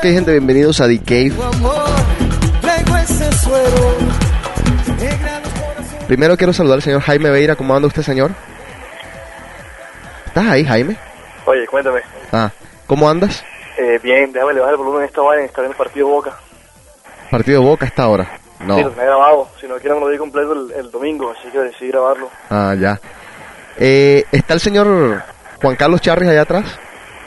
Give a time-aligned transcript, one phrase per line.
[0.00, 1.32] Ok, gente, bienvenidos a The Cave.
[6.06, 7.54] Primero quiero saludar al señor Jaime Veira.
[7.54, 8.30] ¿Cómo anda usted, señor?
[10.24, 10.96] ¿Estás ahí, Jaime?
[11.44, 12.00] Oye, cuéntame.
[12.32, 12.50] Ah,
[12.86, 13.44] ¿cómo andas?
[13.76, 15.44] Eh, bien, déjame elevar el volumen de esta vaina.
[15.44, 16.32] Está en el partido Boca.
[17.30, 18.38] Partido Boca hasta ahora.
[18.60, 18.76] No.
[18.78, 19.48] Sí, lo tenía grabado.
[19.60, 21.34] Si no quieren, lo di completo el, el domingo.
[21.38, 22.30] Así que decidí grabarlo.
[22.48, 22.98] Ah, ya.
[23.76, 25.22] Eh, ¿Está el señor
[25.60, 26.64] Juan Carlos Charris allá atrás?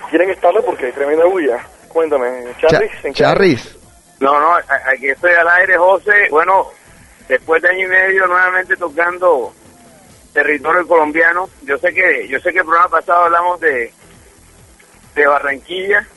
[0.09, 0.61] ¿Quieren estarle?
[0.63, 1.59] Porque hay tremenda bulla.
[1.93, 2.91] Cuéntame, Charris.
[3.01, 3.77] Cha- ¿en qué- Charris.
[4.19, 6.27] No, no, aquí estoy al aire, José.
[6.31, 6.67] Bueno,
[7.27, 9.53] después de año y medio nuevamente tocando
[10.33, 11.49] territorio colombiano.
[11.63, 13.91] Yo sé que yo sé que el programa pasado hablamos de
[15.15, 16.07] de Barranquilla.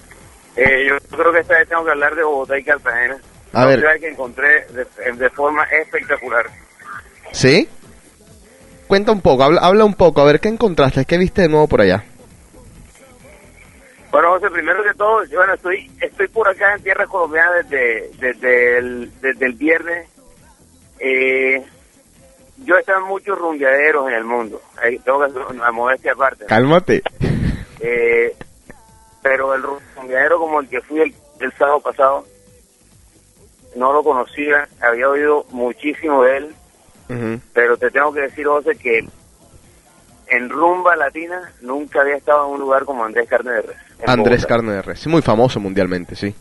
[0.57, 3.19] Eh, yo creo que esta vez tengo que hablar de Bogotá y Cartagena.
[3.53, 4.01] A Dos ver.
[4.01, 6.47] que encontré de, de forma espectacular.
[7.33, 7.69] ¿Sí?
[8.87, 11.67] Cuenta un poco, habla, habla un poco, a ver qué encontraste, qué viste de nuevo
[11.67, 12.05] por allá.
[14.17, 18.11] Bueno, José, primero que todo, yo, bueno, estoy estoy por acá en tierras colombianas desde,
[18.19, 20.09] desde, el, desde el viernes.
[20.99, 21.63] Eh,
[22.65, 24.63] yo he estado en muchos rumbeaderos en el mundo.
[24.83, 26.47] Ahí tengo que hacer una modestia aparte.
[26.47, 27.03] Cálmate.
[27.81, 28.35] Eh,
[29.23, 32.25] pero el rumbeadero como el que fui el, el sábado pasado,
[33.75, 36.55] no lo conocía, había oído muchísimo de él,
[37.53, 39.07] pero te tengo que decir, José, que
[40.29, 43.86] en rumba latina nunca había estado en un lugar como Andrés Carne de Res.
[44.07, 44.47] Andrés.
[44.47, 46.35] Carne de Res, sí, muy famoso mundialmente, sí.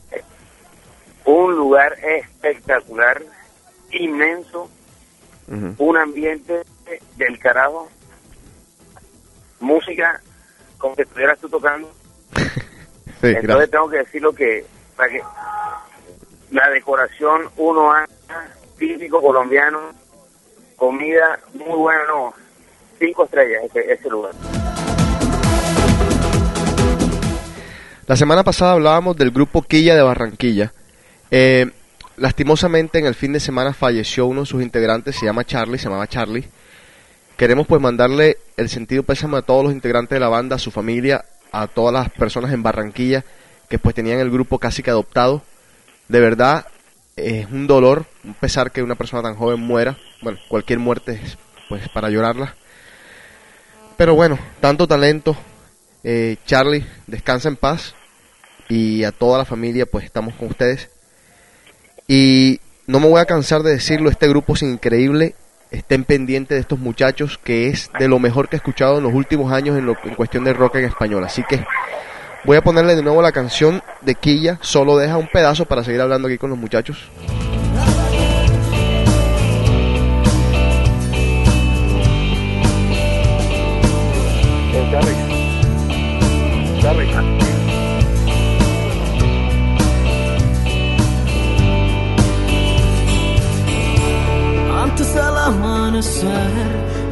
[1.26, 3.22] un lugar espectacular,
[3.92, 4.70] inmenso,
[5.78, 6.64] un ambiente
[7.18, 7.88] del carajo,
[9.60, 10.22] música
[10.78, 11.92] como que estuvieras tú tocando.
[13.22, 13.72] Sí, Entonces gracias.
[13.72, 14.66] tengo que decir lo que,
[14.98, 15.22] para que
[16.52, 18.08] la decoración 1A,
[18.78, 19.80] típico colombiano,
[20.76, 22.34] comida muy buena, no,
[23.00, 24.34] cinco estrellas ese, ese lugar.
[28.08, 30.72] La semana pasada hablábamos del grupo Quilla de Barranquilla.
[31.32, 31.72] Eh,
[32.18, 35.86] lastimosamente en el fin de semana falleció uno de sus integrantes, se llama Charlie, se
[35.86, 36.48] llamaba Charlie.
[37.36, 40.70] Queremos pues mandarle el sentido pésame a todos los integrantes de la banda, a su
[40.70, 43.26] familia, a todas las personas en Barranquilla
[43.70, 45.42] que pues tenían el grupo casi que adoptado.
[46.08, 46.68] De verdad
[47.16, 49.98] es un dolor, un pesar que una persona tan joven muera.
[50.22, 52.54] Bueno, cualquier muerte es pues para llorarla.
[53.98, 55.36] Pero bueno, tanto talento,
[56.04, 57.95] eh, Charlie, descansa en paz.
[58.70, 60.90] Y a toda la familia, pues estamos con ustedes.
[62.08, 65.36] Y no me voy a cansar de decirlo, este grupo es increíble.
[65.72, 69.14] Estén pendientes de estos muchachos, que es de lo mejor que he escuchado en los
[69.14, 71.24] últimos años en, lo- en cuestión de rock en español.
[71.24, 71.66] Así que
[72.44, 74.58] voy a ponerle de nuevo la canción de Quilla.
[74.62, 77.10] Solo deja un pedazo para seguir hablando aquí con los muchachos.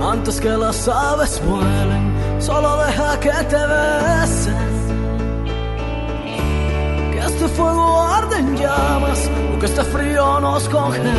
[0.01, 4.73] Antes que las aves vuelen, solo deja que te besen.
[7.13, 11.11] Que este fuego arde en llamas, o que este frío nos congele,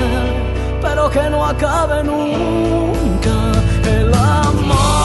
[0.83, 3.37] pero que no acabe nunca
[3.87, 5.04] el amor.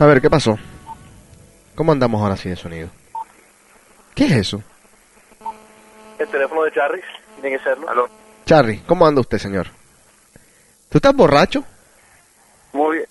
[0.00, 0.58] A ver, ¿qué pasó?
[1.74, 2.88] ¿Cómo andamos ahora sin el sonido?
[4.14, 4.62] ¿Qué es eso?
[6.18, 7.04] El teléfono de Charris.
[7.38, 7.88] Tiene que serlo.
[7.88, 8.08] Aló.
[8.46, 9.66] Charlie, ¿cómo anda usted, señor?
[10.88, 11.62] ¿Tú estás borracho?
[12.72, 13.08] Muy bien.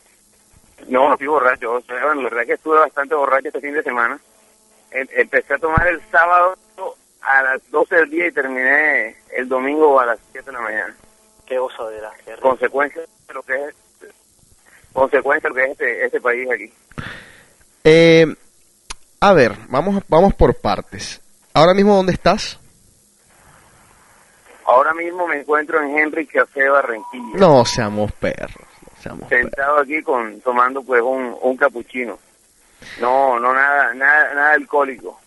[0.88, 1.74] No, no estoy borracho.
[1.74, 4.20] O sea, bueno, la verdad que estuve bastante borracho este fin de semana.
[4.92, 6.58] Em- empecé a tomar el sábado
[7.22, 10.96] a las 12 del día y terminé el domingo a las 7 de la mañana.
[11.46, 12.42] Qué rico.
[12.42, 13.76] Consecuencia de lo que es
[14.94, 16.74] consecuencia lo que es este, este país aquí.
[17.84, 18.26] Eh,
[19.22, 21.22] a ver, vamos, vamos por partes.
[21.54, 22.60] Ahora mismo, ¿dónde estás?
[24.66, 27.38] Ahora mismo me encuentro en Henry Café Barranquilla.
[27.38, 28.52] No seamos perros.
[28.82, 29.50] No seamos perros.
[29.50, 32.20] Sentado aquí con tomando pues un, un capuchino.
[33.02, 35.20] No, no nada, nada, nada alcohólico.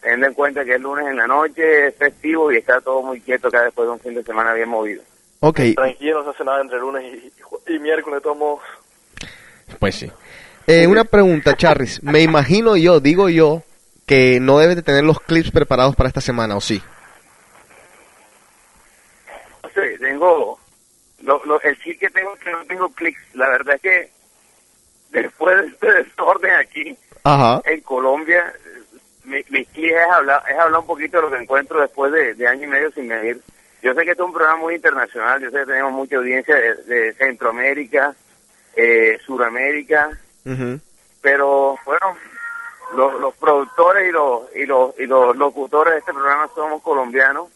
[0.00, 3.20] Teniendo en cuenta que es lunes en la noche, es festivo y está todo muy
[3.20, 5.02] quieto acá después de un fin de semana bien movido.
[5.44, 7.32] Ok, Tranquilo, no se hace nada entre lunes y,
[7.72, 8.60] y, y miércoles, de todos modos.
[9.80, 10.10] pues sí.
[10.68, 12.00] Eh, una pregunta, Charris.
[12.04, 13.62] Me imagino yo, digo yo,
[14.06, 16.80] que no debes de tener los clips preparados para esta semana, ¿o sí?
[19.74, 20.58] Sí, tengo
[21.22, 23.20] lo, lo- el sí que tengo es que no tengo clics.
[23.34, 24.10] La verdad es que
[25.10, 27.62] después de este desorden aquí Ajá.
[27.64, 28.52] en Colombia,
[29.24, 32.34] mi, mi clic es hablar, es hablar un poquito de lo que encuentro después de,
[32.34, 33.40] de año y medio sin medir.
[33.82, 36.54] Yo sé que este es un programa muy internacional, yo sé que tenemos mucha audiencia
[36.54, 38.14] de, de Centroamérica,
[38.76, 40.10] eh, Suramérica,
[41.20, 42.16] pero bueno,
[42.96, 47.48] los, los productores y los, y los y los locutores de este programa somos colombianos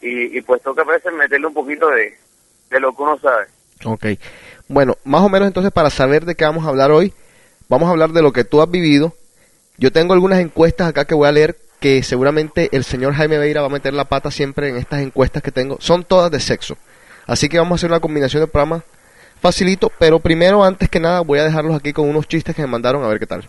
[0.00, 2.16] y, y pues toca a veces meterle un poquito de,
[2.70, 3.46] de lo que uno sabe.
[3.84, 4.06] Ok.
[4.68, 7.12] Bueno, más o menos entonces para saber de qué vamos a hablar hoy,
[7.68, 9.12] vamos a hablar de lo que tú has vivido.
[9.76, 13.60] Yo tengo algunas encuestas acá que voy a leer que seguramente el señor Jaime Beira
[13.60, 15.76] va a meter la pata siempre en estas encuestas que tengo.
[15.80, 16.78] Son todas de sexo.
[17.26, 18.84] Así que vamos a hacer una combinación de programas
[19.38, 22.68] facilito, pero primero, antes que nada, voy a dejarlos aquí con unos chistes que me
[22.68, 23.46] mandaron a ver qué tal.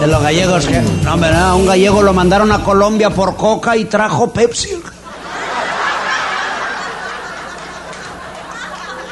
[0.00, 0.80] De los gallegos que...
[1.02, 4.80] No, hombre, un gallego lo mandaron a Colombia por coca y trajo Pepsi.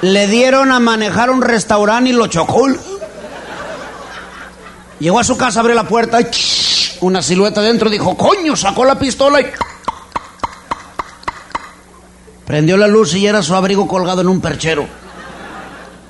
[0.02, 2.68] Le dieron a manejar un restaurante y lo chocó.
[5.00, 6.26] Llegó a su casa, abrió la puerta y
[7.00, 9.46] una silueta dentro dijo, coño, sacó la pistola y...
[12.44, 14.86] Prendió la luz y era su abrigo colgado en un perchero.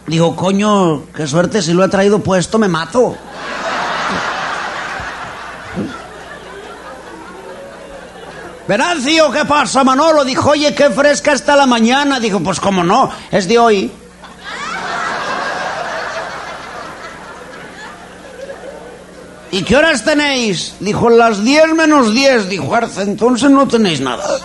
[0.06, 3.17] Digo, coño, qué suerte, si lo he traído puesto me mato.
[8.68, 10.26] Venancio, ¿qué pasa, Manolo?
[10.26, 12.20] Dijo, oye, qué fresca está la mañana.
[12.20, 13.90] Dijo, pues cómo no, es de hoy.
[19.50, 20.74] ¿Y qué horas tenéis?
[20.80, 22.50] Dijo, las 10 menos 10.
[22.50, 24.38] Dijo, Arce, entonces no tenéis nada.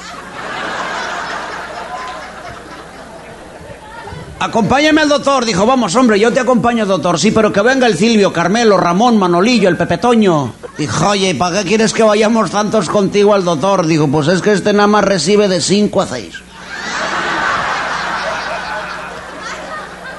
[4.44, 5.46] Acompáñame al doctor.
[5.46, 7.18] Dijo, vamos, hombre, yo te acompaño, doctor.
[7.18, 10.54] Sí, pero que venga el Silvio, Carmelo, Ramón, Manolillo, el Pepetoño.
[10.78, 13.86] Dijo, oye, ¿y para qué quieres que vayamos tantos contigo al doctor?
[13.86, 16.36] Dijo, pues es que este nada más recibe de 5 a 6.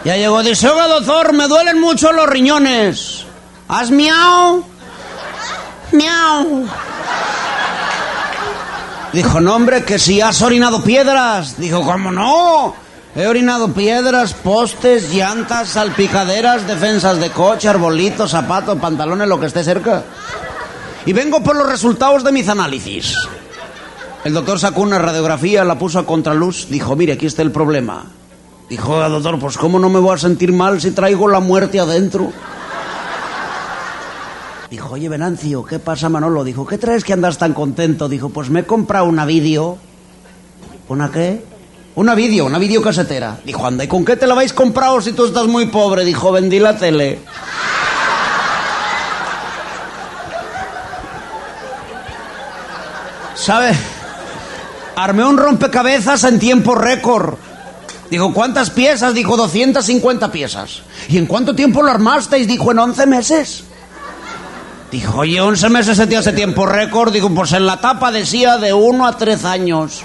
[0.06, 3.26] Ya llegó, dice, oiga, doctor, me duelen mucho los riñones.
[3.68, 4.64] ¿Has miau?
[5.92, 6.66] Miau.
[9.12, 11.58] Dijo, no, hombre, que si has orinado piedras.
[11.58, 12.83] Dijo, ¿cómo no?
[13.16, 19.62] He orinado piedras, postes, llantas, salpicaderas, defensas de coche, arbolitos, zapatos, pantalones, lo que esté
[19.62, 20.02] cerca.
[21.06, 23.14] Y vengo por los resultados de mis análisis.
[24.24, 28.04] El doctor sacó una radiografía, la puso a contraluz, dijo, mire, aquí está el problema.
[28.68, 31.78] Dijo, "Oiga, doctor, pues ¿cómo no me voy a sentir mal si traigo la muerte
[31.78, 32.32] adentro?
[34.70, 36.42] Dijo, oye, Venancio, ¿qué pasa, Manolo?
[36.42, 38.08] Dijo, ¿qué traes que andas tan contento?
[38.08, 39.78] Dijo, pues me he comprado una vídeo.
[40.88, 41.44] ¿Una qué?
[41.96, 43.38] Una vídeo, una videocasetera.
[43.44, 46.04] Dijo, anda, ¿y con qué te la vais comprado si tú estás muy pobre?
[46.04, 47.20] Dijo, vendí la tele.
[53.36, 53.72] ¿Sabe?
[54.96, 57.34] Armé un rompecabezas en tiempo récord.
[58.10, 59.14] Dijo, ¿cuántas piezas?
[59.14, 60.82] Dijo, 250 piezas.
[61.08, 62.48] ¿Y en cuánto tiempo lo armasteis?
[62.48, 63.64] Dijo, en 11 meses.
[64.90, 67.12] Dijo, oye, 11 meses se hace tiempo récord.
[67.12, 70.02] Digo, pues en la tapa decía de 1 a 3 años.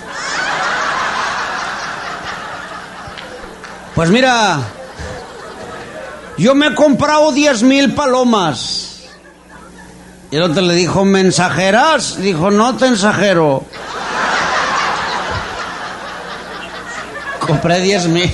[4.00, 4.62] Pues mira,
[6.38, 9.02] yo me he comprado 10.000 palomas.
[10.32, 12.16] Y el otro le dijo, ¿mensajeras?
[12.16, 12.86] Dijo, no te.
[17.46, 18.32] Compré 10.000.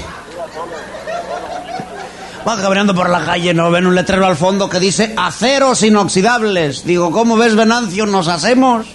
[2.48, 6.86] Va caminando por la calle, no ven un letrero al fondo que dice aceros inoxidables.
[6.86, 8.06] Digo, ¿cómo ves, Venancio?
[8.06, 8.86] ¿Nos hacemos?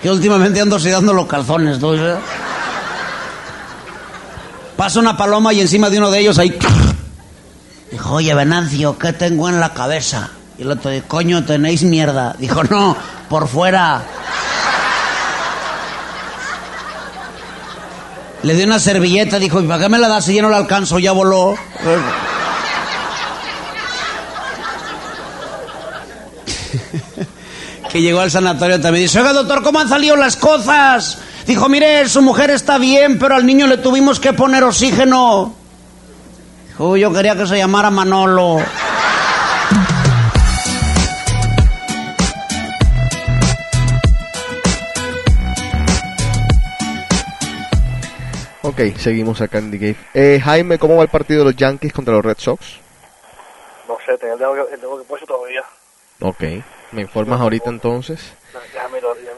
[0.00, 1.94] Que últimamente ando oxidando los calzones, ¿tú?
[4.76, 6.56] Pasa una paloma y encima de uno de ellos ahí.
[7.90, 10.30] Dijo, oye, Venancio, ¿qué tengo en la cabeza?
[10.58, 12.34] Y el otro dijo, coño, tenéis mierda.
[12.38, 12.96] Dijo, no,
[13.28, 14.02] por fuera.
[18.42, 20.58] Le dio una servilleta, dijo, ¿y para qué me la das si yo no la
[20.58, 20.98] alcanzo?
[20.98, 21.54] Ya voló.
[27.90, 31.18] que llegó al sanatorio también dice, oiga doctor, ¿cómo han salido las cosas?
[31.46, 35.54] Dijo, mire, su mujer está bien, pero al niño le tuvimos que poner oxígeno.
[36.68, 38.58] Dijo, yo quería que se llamara Manolo.
[48.62, 49.96] Ok, seguimos acá en The Game.
[50.12, 52.78] Eh, Jaime, ¿cómo va el partido de los Yankees contra los Red Sox?
[53.88, 55.62] No sé, tengo, tengo, que, tengo que puesto todavía.
[56.20, 56.42] Ok,
[56.92, 58.20] me informas ahorita entonces.
[58.72, 59.35] Déjame, lo- déjame reviso.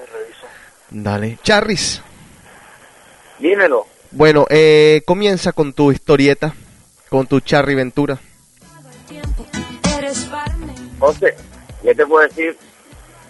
[0.91, 1.39] Dale.
[1.43, 2.03] Charris,
[3.39, 3.87] Dímelo.
[4.11, 6.55] bueno, eh, comienza con tu historieta.
[7.09, 8.19] con tu Charry Ventura.
[10.99, 11.35] José,
[11.83, 12.57] ¿qué te puedo decir?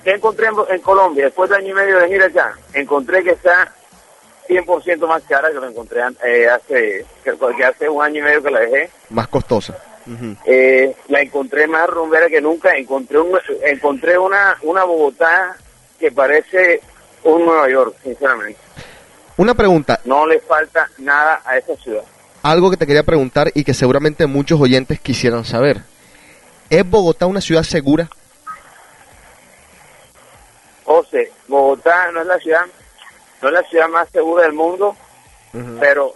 [0.05, 2.57] ¿Qué encontré en, Colombia después de año y medio de venir acá?
[2.73, 3.73] Encontré que está
[4.49, 8.51] 100% más cara que lo encontré eh, hace, que, hace un año y medio que
[8.51, 8.91] la dejé.
[9.11, 9.77] Más costosa.
[10.47, 12.75] Eh, la encontré más rumbera que nunca.
[12.75, 15.57] Encontré un, encontré una, una Bogotá
[16.01, 16.81] que parece
[17.35, 18.59] un Nueva York, sinceramente.
[19.37, 22.03] Una pregunta, No le falta nada a esa ciudad.
[22.43, 25.83] algo que te quería preguntar y que seguramente muchos oyentes quisieran saber.
[26.71, 28.09] ¿Es Bogotá una ciudad segura?
[30.85, 32.63] José, Bogotá no es la ciudad,
[33.43, 34.97] no es la ciudad más segura del mundo,
[35.79, 36.15] pero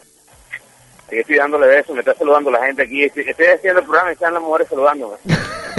[1.06, 3.04] aquí estoy dándole besos, me está saludando la gente aquí.
[3.04, 5.16] Estoy, estoy haciendo el programa y están las mujeres saludándome.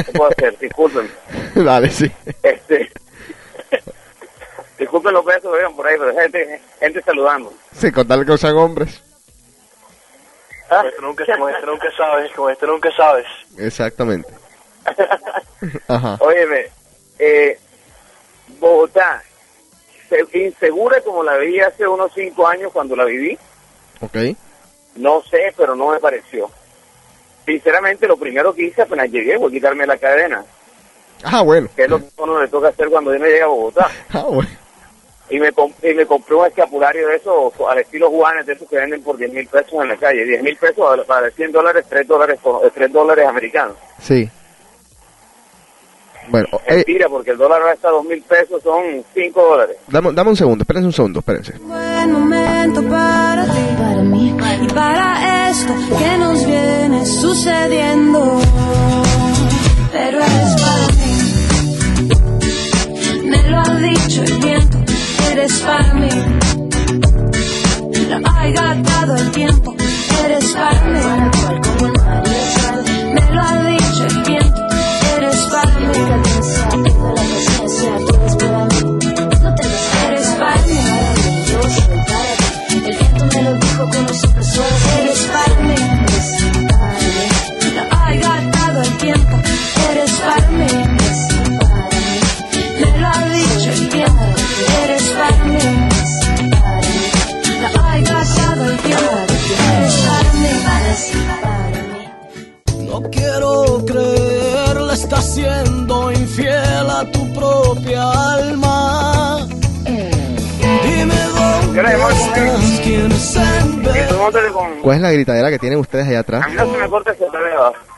[0.05, 0.57] ¿Qué puedo hacer?
[0.59, 1.09] Disculpen.
[1.55, 2.11] Dale, sí.
[2.41, 2.91] Este,
[4.83, 7.53] disculpen los besos que oigan por ahí, pero gente, gente saludando.
[7.73, 9.01] Sí, contarle que no sean hombres.
[10.69, 10.77] ¿Ah?
[10.81, 13.25] Con esto nunca, con esto nunca sabes, con esto nunca sabes.
[13.57, 14.29] Exactamente.
[15.87, 16.17] Ajá.
[16.19, 16.65] Óyeme,
[17.19, 17.57] eh,
[18.59, 19.23] Bogotá,
[20.09, 23.37] se- insegura como la vi hace unos cinco años cuando la viví,
[24.01, 24.17] Ok.
[24.95, 26.49] no sé, pero no me pareció.
[27.45, 30.43] Sinceramente, lo primero que hice apenas llegué fue quitarme la cadena,
[31.23, 31.69] Ah, bueno.
[31.75, 33.89] que es lo que uno le toca hacer cuando uno llega a Bogotá.
[34.13, 34.49] Ah, bueno.
[35.33, 38.69] Y me, com- y me compré un escapulario de esos, al estilo Juanes, de esos
[38.69, 40.25] que venden por 10 mil pesos en la calle.
[40.25, 43.75] 10 mil pesos para 100 dólares, 3 dólares, co- 3 dólares americanos.
[43.99, 44.29] Sí.
[46.29, 49.75] Bueno, eh, Mentira, porque el dólar ahora está a 2 mil pesos, son 5 dólares.
[49.87, 51.53] dame, dame un segundo, espérense un segundo, espérense.
[51.59, 54.29] Buen momento para ti, para mí
[54.61, 58.39] y para esto que nos viene sucediendo.
[59.91, 61.11] Pero es para mí.
[63.25, 64.77] Me lo ha dicho el viento,
[65.33, 66.09] eres para mí.
[68.09, 69.75] Lo ha gastado el tiempo,
[70.23, 70.99] eres para mí.
[73.13, 73.82] Me lo ha dicho
[114.83, 116.45] ¿Cuál es la gritadera que tienen ustedes allá atrás?
[116.53, 117.25] no se me corta ese.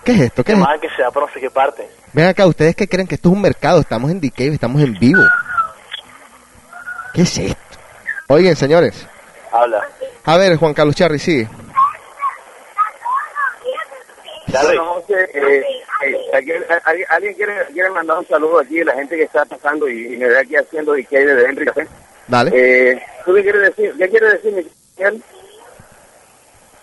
[0.04, 0.44] ¿Qué es esto?
[0.44, 0.70] ¿Qué Que es esto?
[0.70, 1.90] más que sea, pero no sé qué parte.
[2.14, 3.80] Ven acá, ¿ustedes qué creen que esto es un mercado?
[3.80, 5.24] Estamos en Decay, estamos en vivo.
[7.16, 7.58] ¿Qué es esto?
[8.28, 9.08] Oigan, señores.
[9.52, 9.82] Habla.
[10.26, 11.50] A ver, Juan Carlos Charri, sigue.
[14.48, 14.78] Dale.
[14.78, 15.64] José, eh,
[16.06, 16.64] eh,
[17.10, 20.18] ¿alguien, quiere, quiere mandar un saludo aquí a la gente que está pasando y, y
[20.18, 21.88] me ve aquí haciendo DK de Henry Café?
[22.28, 22.52] Dale.
[22.54, 23.92] Eh, ¿Tú qué quieres decir?
[23.98, 24.54] ¿Qué quieres decir,
[24.98, 25.24] Miguel?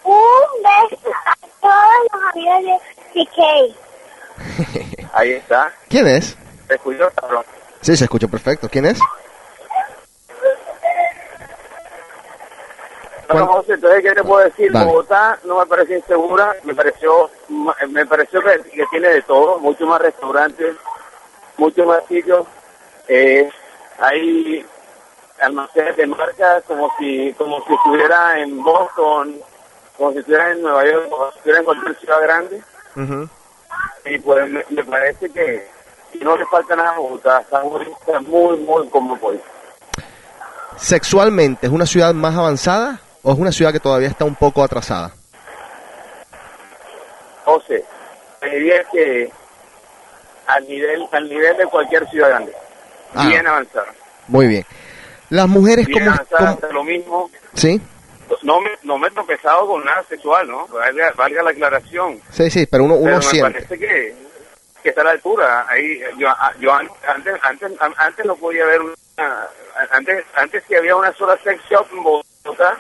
[0.05, 2.81] Un beso a todos los amigos
[3.15, 5.09] de CK.
[5.15, 5.73] Ahí está.
[5.89, 6.37] ¿Quién es?
[6.67, 7.45] Te escucho, cabrón.
[7.81, 8.69] Sí, se escucha perfecto.
[8.69, 8.99] ¿Quién es?
[13.29, 13.47] Bueno.
[13.47, 14.71] José, entonces, ¿qué te puedo decir?
[14.73, 14.87] Dale.
[14.87, 17.31] Bogotá no me pareció insegura, me pareció
[17.89, 20.77] me pareció que, que tiene de todo, mucho más restaurantes,
[21.57, 22.47] mucho más sitios.
[23.09, 23.49] Eh,
[23.99, 24.67] hay
[25.41, 29.37] almacenes de marcas como si como si estuviera en Boston,
[29.97, 32.63] como si estuviera en Nueva York, como si estuviera en cualquier ciudad grande.
[34.05, 35.69] Y pues me, me parece que
[36.21, 38.89] no le falta nada a Bogotá, está muy, está muy, muy
[39.21, 39.41] pues.
[40.77, 44.63] ¿Sexualmente es una ciudad más avanzada o es una ciudad que todavía está un poco
[44.65, 45.13] atrasada?
[47.45, 47.85] José,
[48.41, 49.31] te diría que
[50.47, 52.53] al nivel, al nivel de cualquier ciudad grande,
[53.15, 53.27] Ah.
[53.27, 53.87] bien avanzada,
[54.29, 54.65] Muy bien.
[55.31, 56.13] Las mujeres bien como...
[56.13, 57.81] avanzada, como- lo mismo, Sí,
[58.43, 60.67] no me, no me he tropezado con nada sexual, ¿no?
[60.69, 63.53] Valga, valga la aclaración, sí, sí, pero uno, uno pero me siente.
[63.53, 64.15] parece que,
[64.83, 66.29] que está a la altura, ahí, yo,
[66.61, 68.95] yo an- antes, antes, an- antes no podía ver una,
[69.91, 72.77] antes, antes que había una sola sex shop en Bogotá,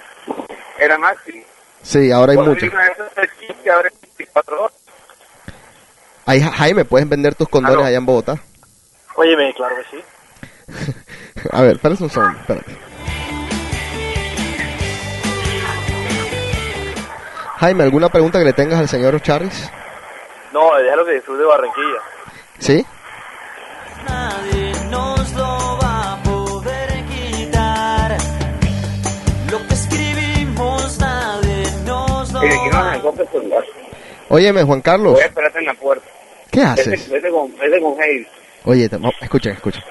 [0.78, 1.42] era máximo.
[1.82, 2.70] Sí, ahora hay muchas.
[2.72, 4.76] una de esas sex shops que abre 24 horas.
[6.26, 7.86] Ahí, Ja- Jaime, ¿puedes vender tus condones Aló.
[7.86, 8.40] allá en Bogotá?
[9.16, 10.04] Óyeme, claro que sí.
[11.50, 12.76] A ver, espérate un segundo, espérate.
[17.62, 19.70] Jaime, ¿alguna pregunta que le tengas al señor Charris?
[20.52, 21.98] No, déjalo que disfrute de Barranquilla.
[22.58, 22.84] ¿Sí?
[24.04, 28.16] Nadie nos lo va a poder quitar.
[29.48, 33.00] Lo que escribimos nadie nos lo va
[33.30, 33.64] celular.
[34.28, 36.06] Óyeme, Juan Carlos, Voy a esperarte en la puerta.
[36.50, 37.08] ¿qué haces?
[37.08, 38.26] vete con, vete con Hayes.
[38.64, 39.84] Oye, te- no, escuchen, escuchen.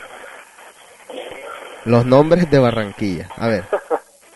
[1.85, 3.29] Los nombres de Barranquilla.
[3.37, 3.63] A ver.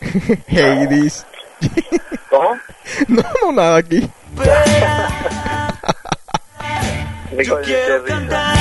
[0.48, 1.26] Hades.
[2.30, 2.58] ¿Cómo?
[3.08, 4.08] No, no, nada aquí.
[7.44, 8.56] Yo quiero cantar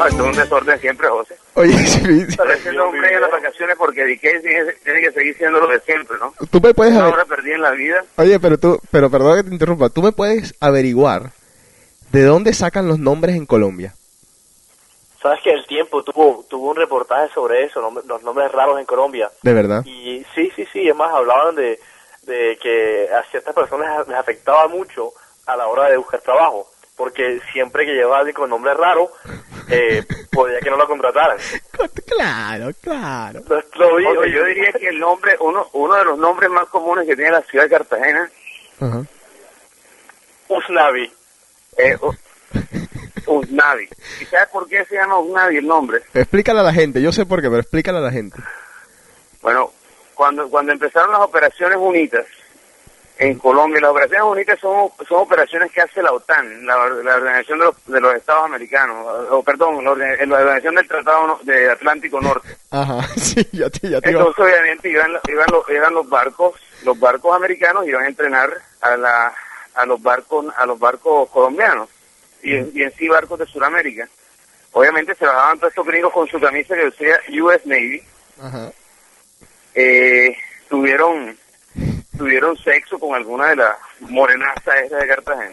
[0.00, 1.36] Ah, esto es un desorden siempre, José.
[1.54, 2.36] Oye, sí, sí.
[2.62, 4.20] Siendo un rey en las vacaciones porque DK
[4.84, 6.34] tiene, que seguir siendo lo de siempre, ¿no?
[6.50, 8.04] tú me puedes Una aver- hora perdida en la vida.
[8.16, 9.90] Oye, pero tú, pero perdón que te interrumpa.
[9.90, 11.30] Tú me puedes averiguar
[12.10, 13.94] de dónde sacan los nombres en Colombia.
[15.22, 18.86] Sabes que el tiempo tuvo tuvo un reportaje sobre eso, nom- los nombres raros en
[18.86, 19.30] Colombia.
[19.42, 19.84] De verdad.
[19.84, 21.78] Y sí, sí, sí, es más, hablaban de,
[22.22, 25.12] de que a ciertas personas les afectaba mucho
[25.46, 29.12] a la hora de buscar trabajo, porque siempre que llevaba alguien con nombre raro,
[29.70, 30.02] eh,
[30.32, 31.38] podía que no lo contrataran.
[32.06, 33.40] Claro, claro.
[33.48, 36.66] Lo, lo vi, Oye, yo diría que el nombre, uno, uno de los nombres más
[36.66, 38.30] comunes que tiene la ciudad de Cartagena
[38.80, 39.02] Ajá.
[40.48, 41.10] Usnavi.
[41.78, 42.14] es U-
[43.26, 43.88] Usnavi.
[44.20, 46.02] ¿Y sabes por qué se llama Usnavi el nombre?
[46.14, 47.00] Explícale a la gente.
[47.02, 48.36] Yo sé por qué, pero explícale a la gente.
[49.40, 49.72] Bueno,
[50.14, 52.26] cuando, cuando empezaron las operaciones unidas
[53.18, 57.58] en Colombia, las operaciones unidas son, son operaciones que hace la OTAN, la, la Organización
[57.60, 61.70] de los, de los Estados Americanos, o perdón, la, orga- la Organización del Tratado de
[61.70, 62.48] Atlántico Norte.
[62.70, 66.54] Ajá, sí, ya te, ya te iba- Entonces, obviamente, iban, iban, los, iban los barcos,
[66.84, 68.50] los barcos americanos iban a entrenar
[68.80, 69.32] a, la,
[69.74, 71.88] a los barcos, a los barcos colombianos
[72.42, 74.08] y, en- y en sí barcos de Sudamérica.
[74.72, 78.02] Obviamente se bajaban todos estos gringos con su camisa que decía US Navy.
[78.40, 78.72] Ajá.
[79.74, 80.34] Eh,
[80.68, 81.36] tuvieron,
[82.16, 85.50] tuvieron sexo con alguna de las morenazas esas de Cartagena.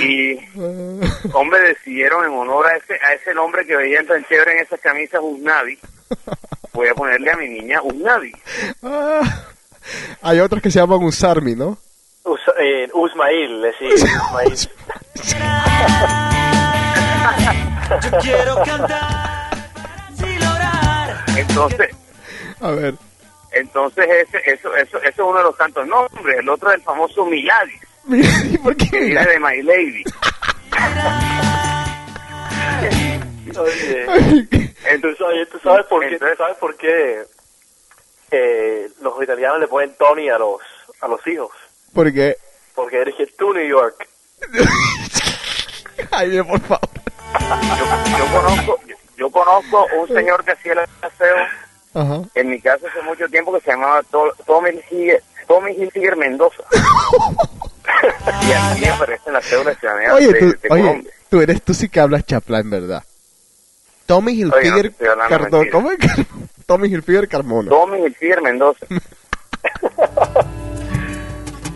[0.00, 0.36] Y,
[1.32, 4.80] hombre, decidieron en honor a ese, a ese nombre que veían tan chévere en esas
[4.80, 5.78] camisas Usnavi,
[6.72, 8.32] voy a ponerle a mi niña Usnavi.
[8.82, 9.20] Ah,
[10.22, 11.78] hay otros que se llaman Usarmi, ¿no?
[12.24, 14.70] Us, eh, Usmail, le sí, Usmail.
[18.02, 19.50] Yo quiero cantar
[20.16, 21.24] sin lograr.
[21.36, 21.88] Entonces,
[22.60, 22.94] A ver.
[23.52, 26.38] entonces ese, eso, eso, eso es uno de los tantos nombres.
[26.38, 28.98] El otro es el famoso Miladis, Mira, ¿y por qué?
[29.00, 30.04] viene de My Lady.
[33.58, 34.06] Oye,
[34.84, 36.12] Entonces, ¿tú, oye, ¿tú sabes por qué?
[36.14, 37.22] Entonces- ¿tú sabes por qué
[38.30, 40.60] eh, los italianos le ponen Tony a los
[41.00, 41.50] a los hijos?
[41.92, 42.36] Porque...
[42.74, 44.06] Porque eres que tú New York.
[46.10, 46.88] Ay, mira, por favor.
[47.78, 51.36] yo, yo conozco, yo, yo conozco un señor que hacía el aseo
[51.94, 52.22] Ajá.
[52.34, 56.62] en mi casa hace mucho tiempo que se llamaba To- Tommy Hilfiger, Tommy Hilfiger Mendoza.
[58.42, 61.12] y aquí aparece en la cédula de ciudadanía Oye, de, tú, de oye, Colombia.
[61.28, 63.04] tú eres, tú sí que hablas chapla, en verdad.
[64.06, 64.92] Tommy no Hilfiger
[66.66, 67.68] Tommy Hilfiger Carmona.
[67.70, 68.86] Tommy Hilfiger Mendoza.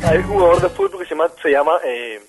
[0.04, 2.20] Hay un jugador de fútbol que se llama, se llama eh,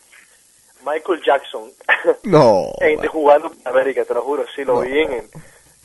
[0.85, 1.71] Michael Jackson.
[2.23, 2.71] No.
[2.81, 4.45] en, de jugando en América, te lo juro.
[4.55, 4.81] Sí, lo No.
[4.81, 5.29] vi en, en-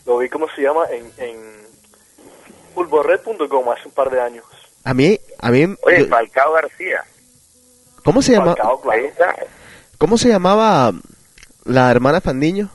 [0.07, 0.85] lo vi, ¿cómo se llama?
[0.91, 1.61] En, en
[3.73, 4.45] hace un par de años.
[4.85, 7.05] A mí, a mí, Oye, yo- Falcao García.
[8.05, 8.55] ¿cómo se llama?
[8.55, 9.47] Falcao, claro.
[9.99, 10.93] ¿Cómo se llamaba
[11.65, 12.71] la hermana Fandiño?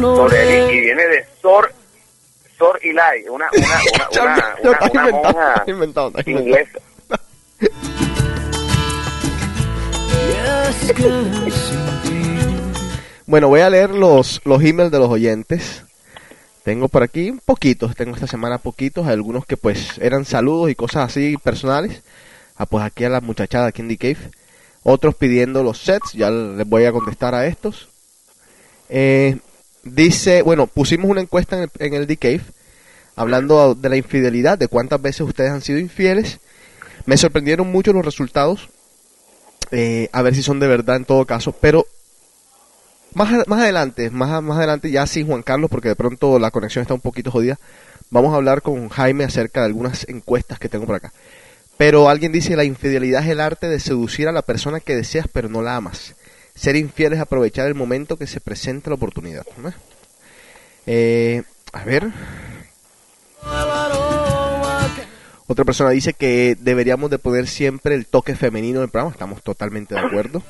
[0.00, 0.76] No Sorelli.
[0.76, 1.72] Y viene de Sor,
[2.56, 3.80] Sor Ilai, una, una,
[4.22, 6.78] una, una, una, monja inventado, inglesa.
[13.26, 15.82] Bueno, voy a leer los, los emails de los oyentes.
[16.62, 21.10] Tengo por aquí poquitos, tengo esta semana poquitos, algunos que pues eran saludos y cosas
[21.10, 22.02] así personales.
[22.56, 24.30] Ah, pues aquí a la muchachada aquí en The Cave.
[24.82, 27.88] Otros pidiendo los sets, ya les voy a contestar a estos.
[28.88, 29.38] Eh,
[29.84, 32.42] dice, bueno, pusimos una encuesta en el, en el The Cave
[33.16, 36.40] hablando de la infidelidad, de cuántas veces ustedes han sido infieles.
[37.06, 38.68] Me sorprendieron mucho los resultados,
[39.70, 41.86] eh, a ver si son de verdad en todo caso, pero
[43.14, 46.82] más, más adelante, más, más adelante ya sin Juan Carlos, porque de pronto la conexión
[46.82, 47.58] está un poquito jodida,
[48.10, 51.12] vamos a hablar con Jaime acerca de algunas encuestas que tengo por acá.
[51.76, 55.26] Pero alguien dice, la infidelidad es el arte de seducir a la persona que deseas
[55.32, 56.14] pero no la amas.
[56.54, 59.44] Ser infiel es aprovechar el momento que se presenta la oportunidad.
[60.86, 62.10] Eh, a ver,
[65.46, 69.42] otra persona dice que deberíamos de poner siempre el toque femenino en el programa, estamos
[69.42, 70.42] totalmente de acuerdo.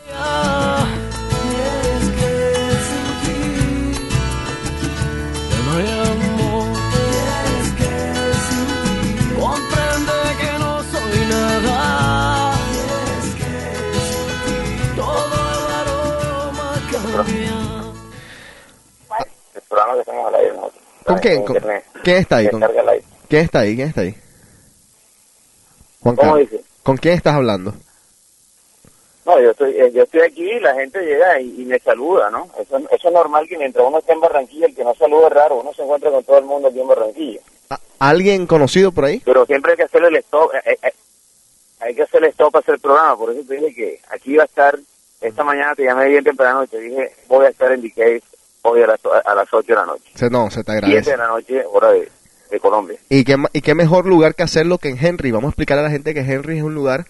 [19.55, 20.83] El programa que estamos al aire nosotros.
[21.05, 21.45] ¿Con quién?
[21.45, 21.57] ¿Con-.
[22.03, 22.49] ¿Quién está ahí?
[22.49, 22.61] ¿Con.
[23.29, 23.77] ¿Quién está ahí?
[23.77, 24.15] ¿Quién está ahí?
[26.01, 26.61] Juan ¿Cómo dice?
[26.83, 27.73] ¿Con quién estás hablando?
[29.25, 32.29] No, yo estoy, eh, yo estoy aquí y la gente llega y, y me saluda,
[32.31, 32.51] ¿no?
[32.59, 35.33] Eso, eso es normal que mientras uno está en Barranquilla, el que no saluda es
[35.33, 37.41] raro, uno se encuentra con todo el mundo aquí en Barranquilla.
[37.71, 39.23] ¿A- ¿Alguien conocido por ahí?
[39.25, 40.93] Pero siempre hay que hacerle el stop, eh, eh, eh,
[41.81, 44.43] hay que hacerle stop a hacer el programa, por eso te dije que aquí iba
[44.43, 44.79] a estar,
[45.27, 48.23] esta mañana te llamé bien temprano y te dije, voy a estar en DK
[48.63, 51.11] hoy a las, a las 8 de la noche, Se, no, se te 7 agradece.
[51.11, 52.09] de la noche, hora de,
[52.51, 52.99] de Colombia.
[53.09, 55.31] ¿Y qué, ¿Y qué mejor lugar que hacerlo que en Henry?
[55.33, 57.07] Vamos a explicar a la gente que Henry es un lugar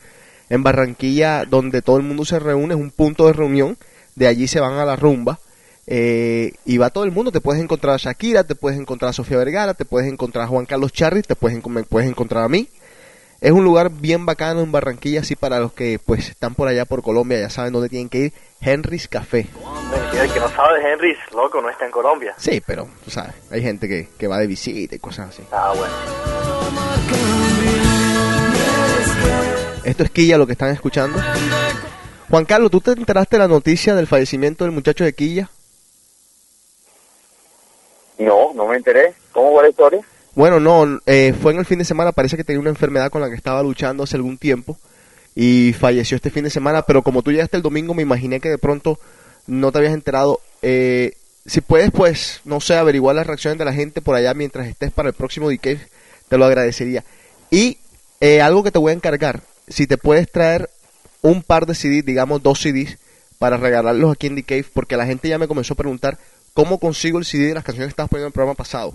[0.50, 3.76] en Barranquilla donde todo el mundo se reúne, es un punto de reunión,
[4.14, 5.38] de allí se van a la rumba
[5.86, 9.12] eh, y va todo el mundo, te puedes encontrar a Shakira, te puedes encontrar a
[9.12, 12.48] Sofía Vergara, te puedes encontrar a Juan Carlos Charri, te puedes, me puedes encontrar a
[12.48, 12.68] mí.
[13.44, 16.86] Es un lugar bien bacano en Barranquilla, así para los que pues están por allá
[16.86, 19.46] por Colombia, ya saben dónde tienen que ir, Henry's Café.
[20.18, 22.32] El que no sabe de Henry, loco, no está en Colombia.
[22.38, 25.42] Sí, pero, tú sabes, hay gente que, que va de visita y cosas así.
[25.52, 25.92] Ah, bueno.
[29.84, 31.20] Esto es Quilla lo que están escuchando.
[32.30, 35.50] Juan Carlos, ¿tú te enteraste de la noticia del fallecimiento del muchacho de Quilla?
[38.16, 39.12] No, no me enteré.
[39.32, 40.00] ¿Cómo va la historia?
[40.34, 43.20] Bueno, no, eh, fue en el fin de semana, parece que tenía una enfermedad con
[43.20, 44.76] la que estaba luchando hace algún tiempo
[45.36, 48.48] y falleció este fin de semana, pero como tú llegaste el domingo me imaginé que
[48.48, 48.98] de pronto
[49.46, 50.40] no te habías enterado.
[50.62, 51.12] Eh,
[51.46, 54.90] si puedes, pues, no sé, averiguar las reacciones de la gente por allá mientras estés
[54.90, 55.78] para el próximo DK,
[56.28, 57.04] te lo agradecería.
[57.50, 57.78] Y
[58.20, 60.68] eh, algo que te voy a encargar, si te puedes traer
[61.22, 62.98] un par de CDs, digamos dos CDs,
[63.38, 66.18] para regalarlos aquí en The Cave, porque la gente ya me comenzó a preguntar
[66.54, 68.94] cómo consigo el CD de las canciones que estabas poniendo en el programa pasado.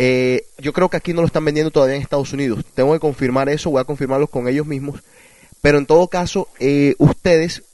[0.00, 2.64] Eh, yo creo que aquí no lo están vendiendo todavía en Estados Unidos.
[2.72, 5.02] Tengo que confirmar eso, voy a confirmarlo con ellos mismos.
[5.60, 7.64] Pero en todo caso, eh, ustedes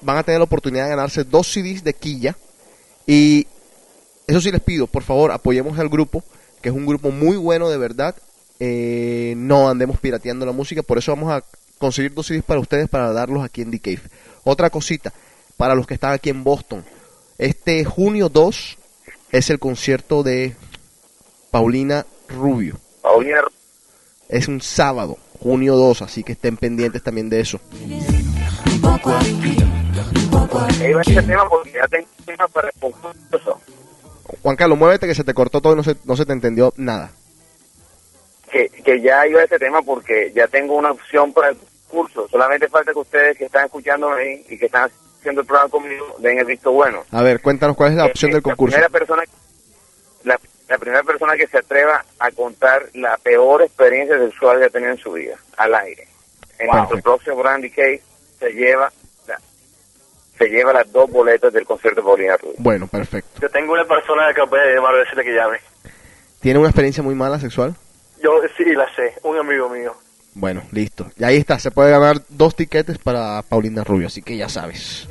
[0.00, 2.36] van a tener la oportunidad de ganarse dos CDs de Quilla.
[3.06, 3.46] Y
[4.26, 6.24] eso sí les pido, por favor, apoyemos al grupo,
[6.60, 8.16] que es un grupo muy bueno de verdad.
[8.58, 11.44] Eh, no andemos pirateando la música, por eso vamos a
[11.78, 14.02] conseguir dos CDs para ustedes para darlos aquí en The Cave.
[14.42, 15.12] Otra cosita,
[15.56, 16.84] para los que están aquí en Boston,
[17.38, 18.78] este junio 2
[19.30, 20.56] es el concierto de
[21.50, 22.76] Paulina Rubio.
[23.02, 23.40] Paulina,
[24.28, 27.60] Es un sábado, junio 2, así que estén pendientes también de eso.
[32.80, 33.60] concurso.
[34.42, 36.72] Juan Carlos, muévete que se te cortó todo y no se, no se te entendió
[36.76, 37.10] nada.
[38.50, 41.58] Que, que ya iba a ese tema porque ya tengo una opción para el
[41.88, 42.28] curso.
[42.28, 46.16] Solamente falta que ustedes que están escuchándome ahí y que están haciendo el programa conmigo
[46.18, 47.04] den el visto bueno.
[47.10, 48.76] A ver, cuéntanos cuál es la opción Eh, del concurso.
[48.78, 49.22] La primera persona,
[50.24, 54.70] la, la primera persona que se atreva a contar la peor experiencia sexual que ha
[54.70, 56.06] tenido en su vida, al aire.
[56.58, 56.76] En Wow.
[56.76, 58.02] nuestro próximo Brandy Case
[58.38, 58.92] se lleva
[59.26, 59.40] la-
[60.36, 62.56] se lleva las dos boletas del concierto de Paulina Rubio.
[62.58, 63.40] Bueno, perfecto.
[63.40, 65.58] Yo tengo una persona que puede llamar a decirle que llame.
[66.40, 67.74] ¿Tiene una experiencia muy mala sexual?
[68.22, 69.94] Yo sí la sé, un amigo mío.
[70.34, 71.10] Bueno, listo.
[71.16, 75.08] Y ahí está, se puede ganar dos tiquetes para Paulina Rubio, así que ya sabes.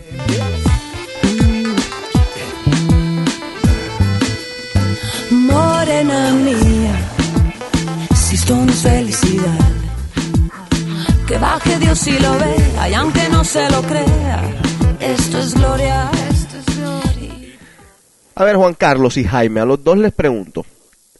[18.36, 20.66] A ver, Juan Carlos y Jaime, a los dos les pregunto.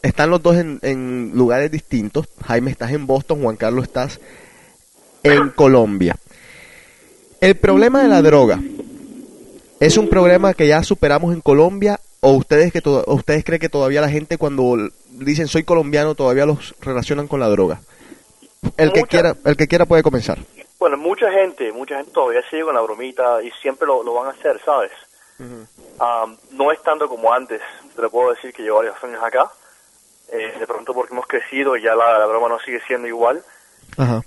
[0.02, 2.28] Están los dos en, en lugares distintos.
[2.46, 4.20] Jaime, estás en Boston, Juan Carlos, estás
[5.24, 6.18] en Colombia.
[7.40, 8.60] El problema de la droga,
[9.80, 13.70] ¿es un problema que ya superamos en Colombia o ustedes, que to- ustedes creen que
[13.70, 14.78] todavía la gente cuando
[15.10, 17.80] dicen soy colombiano todavía los relacionan con la droga?
[18.76, 20.40] El que quiera, el que quiera puede comenzar.
[20.80, 24.28] Bueno, mucha gente, mucha gente todavía sigue con la bromita y siempre lo, lo van
[24.28, 24.92] a hacer, ¿sabes?
[26.00, 27.62] Am, no es tanto como antes,
[27.96, 29.50] te lo puedo decir que llevo varios años acá.
[30.30, 33.42] Eh, de pronto porque hemos crecido y ya la, la broma no sigue siendo igual.
[33.98, 34.22] Ajá.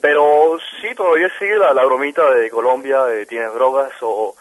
[0.00, 4.34] Pero sí, todavía sigue la, la bromita de Colombia, de tienes drogas o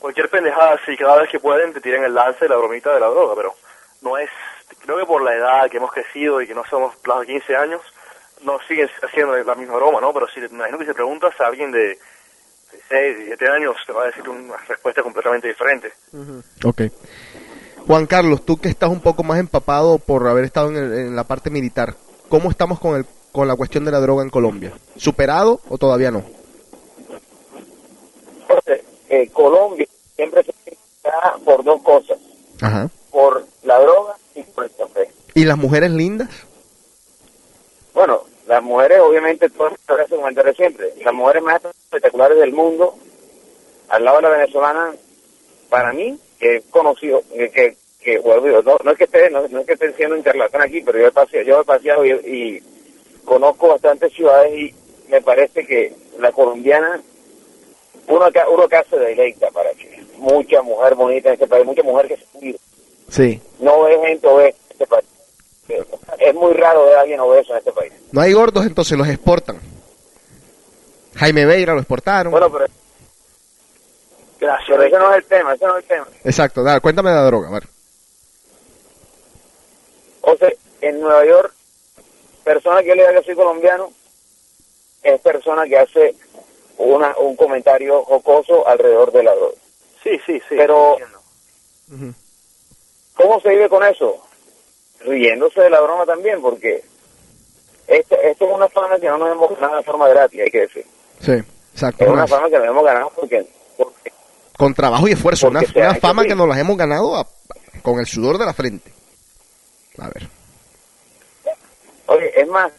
[0.00, 0.96] cualquier pendejada así.
[0.96, 3.54] Cada vez que pueden te tiran el lance de la bromita de la droga, pero
[4.02, 4.28] no es,
[4.84, 7.80] creo que por la edad que hemos crecido y que no somos de 15 años,
[8.42, 10.12] no siguen haciendo la misma broma, ¿no?
[10.12, 11.98] Pero si me imagino que si preguntas a alguien de, de
[12.88, 15.92] 6, 7 años, te va a decir una respuesta completamente diferente.
[16.64, 16.82] Ok.
[17.86, 21.16] Juan Carlos, tú que estás un poco más empapado por haber estado en, el- en
[21.16, 21.94] la parte militar,
[22.28, 24.72] ¿cómo estamos con, el, con la cuestión de la droga en Colombia?
[24.96, 26.22] ¿Superado o todavía no?
[28.42, 29.86] Entonces, eh, Colombia
[30.20, 32.18] siempre se está por dos cosas,
[32.60, 32.90] Ajá.
[33.10, 35.10] por la droga y por el café.
[35.34, 36.28] ¿Y las mujeres lindas?
[37.94, 40.92] Bueno, las mujeres, obviamente, hace comentario siempre.
[41.02, 42.94] Las mujeres más espectaculares del mundo,
[43.88, 44.92] al lado de la venezolana,
[45.70, 49.66] para mí, que he conocido, que que no, no es que esté, no, no es
[49.66, 52.62] que esté siendo un charlatán aquí, pero yo he paseado, yo he paseado y, y
[53.26, 54.74] conozco bastantes ciudades y
[55.10, 57.00] me parece que la colombiana,
[58.08, 61.82] uno acá, uno acá se deleita para que mucha mujer bonita en este país, mucha
[61.82, 62.58] mujer que se cuida.
[63.08, 63.40] Sí.
[63.58, 65.06] No ve gente obesa en este país.
[66.18, 67.92] Es muy raro ver a alguien obeso en este país.
[68.12, 69.58] No hay gordos, entonces los exportan.
[71.16, 72.30] Jaime Beira lo exportaron.
[72.30, 72.66] Bueno, pero,
[74.40, 74.68] Gracias.
[74.68, 76.06] pero ese no es el tema, ese no es el tema.
[76.24, 77.64] Exacto, dale, cuéntame de la droga, a ver.
[80.22, 81.52] O sea, en Nueva York,
[82.44, 83.90] persona que yo le diga que soy colombiano,
[85.02, 86.14] es persona que hace
[86.78, 89.54] una, un comentario jocoso alrededor de la droga.
[90.02, 90.54] Sí, sí, sí.
[90.56, 90.96] Pero-.
[93.14, 94.24] ¿Cómo se vive con eso?
[95.00, 96.84] Riéndose de la broma también, porque
[97.86, 100.60] esto, esto es una fama que no nos hemos ganado de forma gratis, hay que
[100.60, 100.86] decir.
[101.20, 101.32] Sí,
[101.72, 102.04] exacto.
[102.04, 104.12] Es una- fama que nos hemos ganado porque, porque
[104.56, 107.26] con trabajo y esfuerzo, una, una fama que nos las hemos ganado a-
[107.82, 108.92] con el sudor de la frente.
[109.98, 110.28] A ver.
[112.06, 112.70] oye, es más,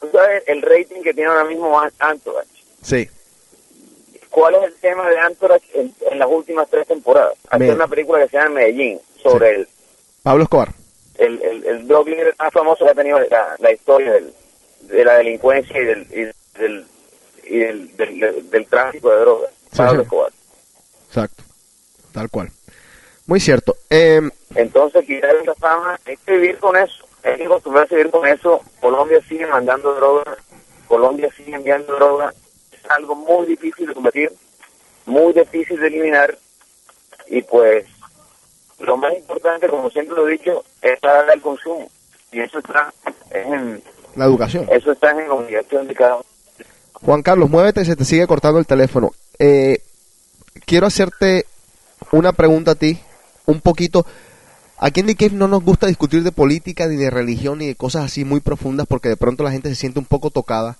[0.00, 2.48] tú sabes el rating que tiene ahora mismo An- Anchorage.
[2.82, 3.08] Sí,
[4.34, 7.34] ¿Cuál es el tema de Anchorage en, en las últimas tres temporadas?
[7.56, 9.68] Me- una película que se llama Medellín, sobre el,
[10.24, 10.72] Pablo Escobar.
[11.18, 14.34] el, el, el drug más famoso que ha tenido la, la historia del,
[14.80, 16.86] de la delincuencia y del, y del,
[17.44, 19.50] y del, del, del- del tráfico de drogas.
[19.70, 20.02] Sí, Pablo sí.
[20.02, 20.32] Escobar.
[21.06, 21.42] Exacto.
[22.12, 22.50] Tal cual.
[23.26, 23.76] Muy cierto.
[23.88, 24.20] Eh,
[24.56, 27.04] Entonces, quitar esa fama, hay que vivir con eso.
[27.22, 28.60] Hay que acostumbrarse a vivir con eso.
[28.80, 30.36] Colombia sigue mandando droga.
[30.88, 32.34] Colombia sigue enviando droga.
[32.88, 34.32] Algo muy difícil de combatir,
[35.06, 36.36] muy difícil de eliminar.
[37.26, 37.86] Y pues,
[38.78, 41.88] lo más importante, como siempre lo he dicho, es darle al consumo.
[42.32, 42.92] Y eso está
[43.30, 43.82] en,
[44.16, 44.66] la educación.
[44.70, 46.24] eso está en la obligación de cada uno.
[46.92, 49.12] Juan Carlos, muévete, se te sigue cortando el teléfono.
[49.38, 49.78] Eh,
[50.66, 51.46] quiero hacerte
[52.12, 52.98] una pregunta a ti,
[53.46, 54.06] un poquito.
[54.78, 57.74] Aquí en The Cave no nos gusta discutir de política, ni de religión, ni de
[57.74, 60.76] cosas así muy profundas, porque de pronto la gente se siente un poco tocada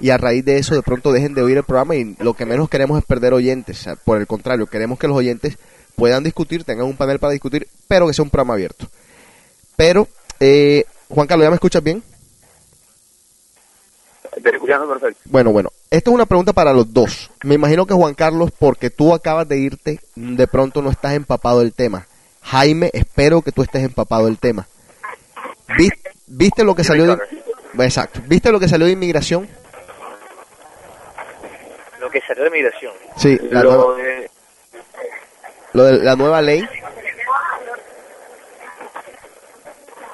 [0.00, 2.46] y a raíz de eso de pronto dejen de oír el programa y lo que
[2.46, 3.86] menos queremos es perder oyentes.
[4.04, 5.58] Por el contrario, queremos que los oyentes
[5.96, 8.86] puedan discutir, tengan un panel para discutir, pero que sea un programa abierto.
[9.76, 10.08] Pero,
[10.40, 12.02] eh, Juan Carlos, ¿ya me escuchas bien?
[14.44, 15.20] Escuchando perfecto.
[15.24, 17.30] Bueno, bueno, esto es una pregunta para los dos.
[17.42, 21.60] Me imagino que Juan Carlos, porque tú acabas de irte, de pronto no estás empapado
[21.60, 22.06] del tema.
[22.42, 24.66] Jaime, espero que tú estés empapado del tema.
[25.76, 25.92] ¿Vis-
[26.26, 27.18] ¿Viste lo que salió de...
[27.84, 28.20] Exacto.
[28.26, 29.48] ¿Viste lo que salió de inmigración?
[32.10, 32.92] Lo que salió de migración.
[33.16, 34.30] Sí, la, Lo nueva, de-
[35.74, 36.68] lo de la nueva ley.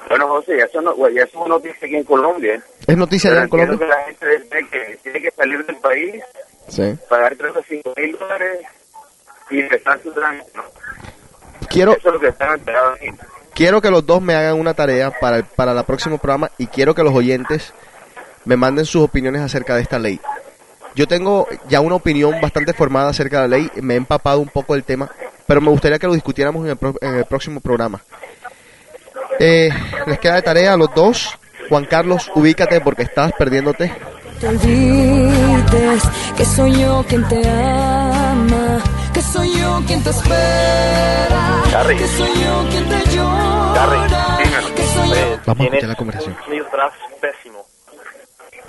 [0.09, 2.61] bueno, José, ya eso, no, ya eso es noticia aquí en Colombia.
[2.85, 3.77] ¿Es noticia allá en Colombia?
[3.79, 6.23] que la gente dice que tiene que salir del país,
[6.69, 6.95] Sí.
[7.09, 8.59] pagar 35 mil dólares
[9.49, 10.51] y empezar su trámite.
[10.53, 10.63] ¿no?
[11.67, 13.09] Quiero, Eso es lo que están aquí.
[13.55, 16.67] quiero que los dos me hagan una tarea para el, para el próximo programa y
[16.67, 17.73] quiero que los oyentes
[18.45, 20.21] me manden sus opiniones acerca de esta ley.
[20.97, 24.47] Yo tengo ya una opinión bastante formada acerca de la ley, me he empapado un
[24.49, 25.07] poco del tema,
[25.45, 28.01] pero me gustaría que lo discutiéramos en el, pro- en el próximo programa.
[29.39, 29.69] Eh,
[30.07, 31.37] les queda de tarea a los dos.
[31.69, 33.93] Juan Carlos, ubícate porque estás perdiéndote.
[34.39, 36.03] te olvides
[36.35, 38.81] que soy yo quien te ama,
[39.13, 41.95] que soy yo quien te espera, Harry.
[41.97, 43.99] que soy yo quien te llora, Harry,
[44.43, 44.75] dímelo.
[44.75, 45.39] que soy yo.
[45.45, 46.35] Vamos a escuchar la conversación.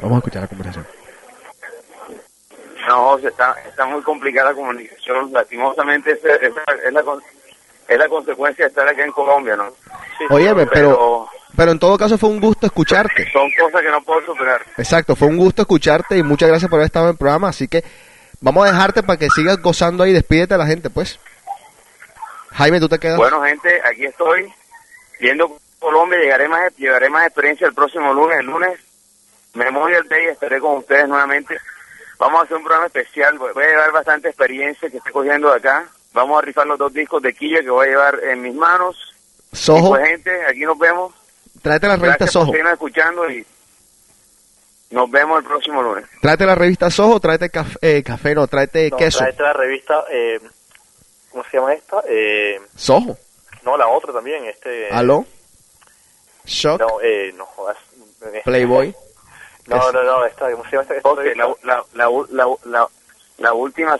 [0.01, 0.87] Vamos a escuchar la conversación.
[2.89, 5.31] No, José, está, está muy complicada la comunicación.
[5.33, 7.03] Lastimosamente, esa, esa es, la,
[7.89, 9.71] es la consecuencia de estar acá en Colombia, ¿no?
[10.17, 13.31] Sí, Oye, pero, pero en todo caso fue un gusto escucharte.
[13.31, 14.63] Son cosas que no puedo superar.
[14.77, 17.49] Exacto, fue un gusto escucharte y muchas gracias por haber estado en el programa.
[17.49, 17.85] Así que
[18.41, 20.13] vamos a dejarte para que sigas gozando ahí.
[20.13, 21.21] Despídete a la gente, pues.
[22.53, 23.19] Jaime, tú te quedas.
[23.19, 24.51] Bueno, gente, aquí estoy
[25.21, 26.19] viendo Colombia.
[26.19, 28.41] Llegaré más, llevaré más experiencia el próximo lunes.
[28.41, 28.81] El lunes,
[29.55, 31.59] Memorial Day, estaré con ustedes nuevamente.
[32.19, 33.39] Vamos a hacer un programa especial.
[33.39, 35.89] Voy a llevar bastante experiencia que estoy cogiendo de acá.
[36.13, 38.97] Vamos a rifar los dos discos de Quilla que voy a llevar en mis manos.
[39.53, 41.15] Soho, pues, gente, aquí nos vemos.
[41.63, 42.47] tráete la revista Gracias por Soho.
[42.53, 43.47] seguirnos escuchando y
[44.91, 46.07] nos vemos el próximo lunes.
[46.21, 47.51] Tráete la revista Soho, tráete
[47.83, 49.19] eh, café, no, tráete No, queso.
[49.19, 50.41] tráete la revista, eh,
[51.31, 52.03] ¿cómo se llama esta?
[52.09, 53.17] Eh, Soho,
[53.65, 54.89] no, la otra también, este...
[54.91, 55.25] aló,
[56.45, 57.77] Shock, No, eh, no jodas.
[58.45, 58.95] Playboy.
[59.69, 60.95] No, no, no, esta, ¿cómo se llama esta?
[60.97, 62.89] esta José, la, la, la, la, la,
[63.39, 63.99] la última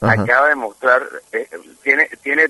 [0.00, 0.22] Ajá.
[0.22, 1.48] acaba de mostrar, eh,
[1.82, 2.48] tiene, tiene,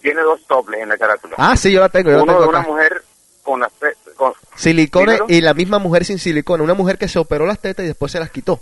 [0.00, 1.34] tiene dos toples en la carátula.
[1.38, 2.68] Ah, sí, yo la tengo, yo la Uno tengo de una acá.
[2.68, 3.02] mujer
[3.42, 3.72] con las
[4.16, 5.26] con, Silicone Dímelo.
[5.28, 6.62] y la misma mujer sin silicone.
[6.62, 8.60] Una mujer que se operó las tetas y después se las quitó.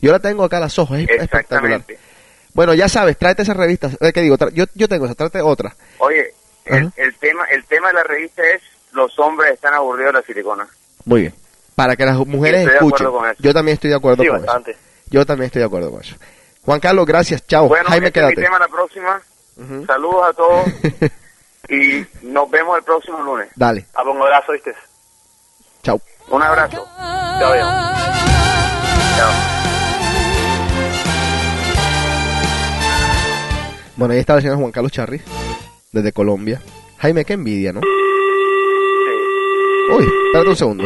[0.00, 1.24] Yo la tengo acá, las ojos, es espectacular.
[1.44, 1.98] exactamente.
[2.52, 3.90] Bueno, ya sabes, tráete esa revista.
[4.12, 4.36] ¿Qué digo?
[4.52, 5.74] Yo, yo tengo esa, tráete otra.
[5.98, 6.34] Oye,
[6.66, 10.26] el, el tema el tema de la revista es los hombres están aburridos de la
[10.26, 10.68] silicona.
[11.04, 11.34] Muy bien.
[11.80, 13.06] Para que las mujeres escuchen.
[13.06, 13.42] acuerdo con eso.
[13.42, 14.62] Yo también estoy de acuerdo Sí, con eso.
[15.08, 16.14] Yo también estoy de acuerdo con eso.
[16.62, 17.46] Juan Carlos, gracias.
[17.46, 17.68] Chao.
[17.68, 18.46] Bueno, Jaime, este es mi quédate.
[18.46, 19.22] tema la próxima.
[19.86, 20.66] Saludos a todos
[21.70, 23.48] y nos vemos el próximo lunes.
[23.56, 23.86] Dale.
[23.94, 24.74] A un abrazo, ¿viste?
[25.82, 25.98] Chao.
[26.28, 26.86] Un abrazo.
[26.98, 27.54] Chao.
[29.16, 29.30] Chao.
[33.96, 35.22] Bueno, ahí está el señor Juan Carlos Charri,
[35.92, 36.60] desde Colombia.
[36.98, 37.80] Jaime, qué envidia, ¿no?
[37.80, 37.86] Sí.
[39.96, 40.84] Uy, espérate un segundo.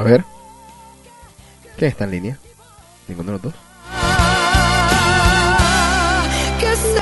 [0.00, 0.24] A ver.
[1.76, 2.38] ¿Quién está en línea?
[3.06, 3.54] ¿Ninguno de los dos?
[6.58, 6.98] que se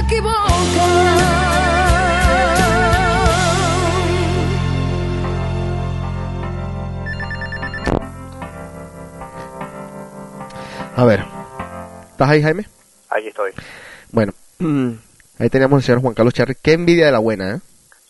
[0.00, 0.38] equivoca.
[10.96, 11.24] A ver.
[12.12, 12.66] ¿Estás ahí, Jaime?
[13.10, 13.52] Aquí estoy.
[14.12, 16.54] Bueno, ahí teníamos al señor Juan Carlos Charri.
[16.60, 17.60] Qué envidia de la buena, ¿eh?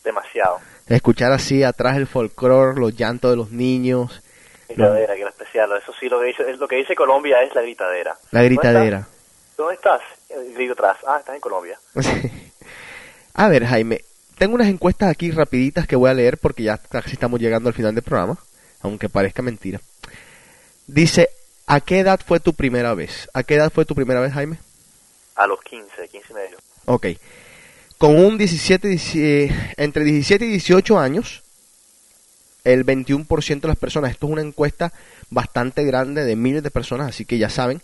[0.04, 0.58] Demasiado.
[0.86, 4.22] Escuchar así atrás el folclore, los llantos de los niños,
[4.68, 5.70] Gritadera, que era especial.
[5.82, 8.16] Eso sí, lo que dice, lo que dice Colombia es la gritadera.
[8.30, 9.08] la gritadera.
[9.56, 10.00] ¿Dónde estás?
[10.54, 10.98] Grito atrás.
[11.06, 11.78] Ah, estás en Colombia.
[13.34, 14.02] A ver, Jaime,
[14.36, 17.74] tengo unas encuestas aquí rapiditas que voy a leer porque ya casi estamos llegando al
[17.74, 18.36] final del programa,
[18.82, 19.80] aunque parezca mentira.
[20.86, 21.30] Dice,
[21.66, 23.28] ¿a qué edad fue tu primera vez?
[23.34, 24.58] ¿A qué edad fue tu primera vez, Jaime?
[25.38, 26.58] A los 15, 15 y medio.
[26.84, 27.06] Ok.
[27.96, 31.42] Con un 17, 10 entre 17 y 18 años,
[32.64, 34.92] el 21% de las personas, esto es una encuesta
[35.30, 37.80] bastante grande de miles de personas, así que ya saben,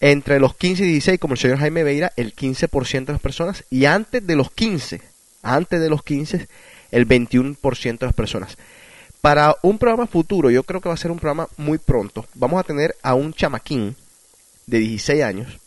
[0.00, 3.64] entre los 15 y 16, como el señor Jaime Beira, el 15% de las personas,
[3.70, 5.00] y antes de los 15,
[5.42, 6.46] antes de los 15,
[6.90, 8.56] el 21% de las personas.
[9.20, 12.60] Para un programa futuro, yo creo que va a ser un programa muy pronto, vamos
[12.60, 13.96] a tener a un chamaquín
[14.66, 15.58] de 16 años,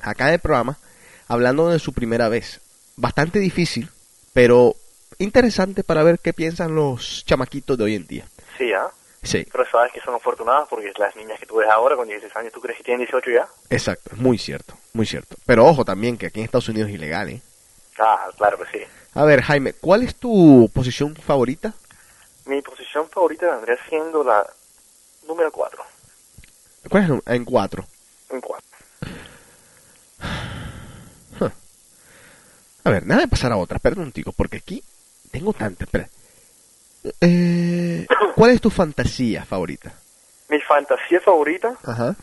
[0.00, 0.78] acá en el programa,
[1.26, 2.60] hablando de su primera vez.
[2.96, 3.90] Bastante difícil,
[4.32, 4.74] pero
[5.18, 8.26] interesante para ver qué piensan los chamaquitos de hoy en día.
[8.56, 8.88] Sí, ¿ah?
[9.22, 12.34] Sí, Pero sabes que son afortunadas porque las niñas que tú ves ahora con 16
[12.36, 13.48] años, ¿tú crees que tienen 18 ya?
[13.68, 15.36] exacto, muy cierto, muy cierto.
[15.44, 17.42] Pero ojo también que aquí en Estados Unidos es ilegal, ¿eh?
[17.98, 18.84] Ah, claro que sí.
[19.14, 21.74] A ver, Jaime, ¿cuál es tu posición favorita?
[22.46, 24.46] Mi posición favorita vendría siendo la
[25.26, 25.82] número 4.
[26.88, 27.34] ¿Cuál es?
[27.34, 27.84] En cuatro.
[28.30, 28.67] En 4.
[32.88, 34.82] A ver, nada de pasar a otra, espérate un tico, porque aquí
[35.30, 36.08] tengo tantas, espera.
[37.20, 39.92] Eh, ¿Cuál es tu fantasía favorita?
[40.48, 42.16] Mi fantasía favorita, Ajá.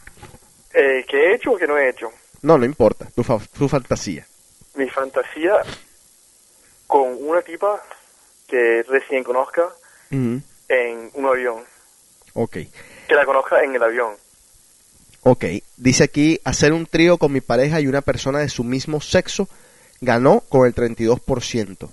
[0.73, 2.09] eh, que he hecho o que no he hecho.
[2.41, 4.25] No, no importa, tu, fa- tu fantasía.
[4.73, 5.53] Mi fantasía
[6.87, 7.79] con una tipa
[8.47, 9.67] que recién conozca
[10.11, 10.41] Ujú.
[10.69, 11.63] en un avión.
[12.33, 12.53] Ok.
[13.07, 14.15] Que la conozca en el avión.
[15.21, 15.45] Ok,
[15.77, 19.47] dice aquí, hacer un trío con mi pareja y una persona de su mismo sexo
[20.01, 21.89] ganó con el 32%.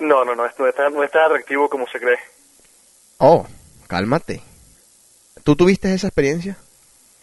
[0.00, 2.18] No, no, no, no es, tan, no es tan atractivo como se cree.
[3.18, 3.46] Oh,
[3.86, 4.42] cálmate.
[5.44, 6.56] ¿Tú tuviste esa experiencia?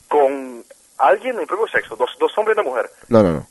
[0.07, 0.63] Con
[0.97, 2.91] alguien del propio sexo, dos, dos hombres y una mujer.
[3.07, 3.47] No, no, no.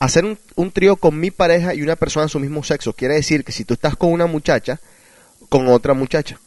[0.00, 3.14] Hacer un, un trío con mi pareja y una persona de su mismo sexo quiere
[3.14, 4.80] decir que si tú estás con una muchacha,
[5.48, 6.38] con otra muchacha.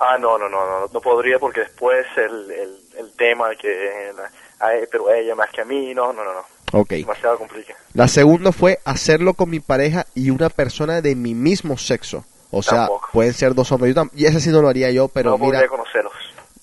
[0.00, 4.12] Ah, no, no, no, no, no podría porque después el, el, el tema que, eh,
[4.58, 6.90] ay, pero ella más que a mí, no, no, no, no, Ok.
[6.90, 7.78] demasiado complicado.
[7.92, 12.24] La segunda fue hacerlo con mi pareja y una persona de mi mismo sexo.
[12.50, 13.08] O sea, Tampoco.
[13.12, 13.94] pueden ser dos hombres.
[13.94, 16.12] Yo tam- y ese sí no lo haría yo, pero no mira, podría conocerlos.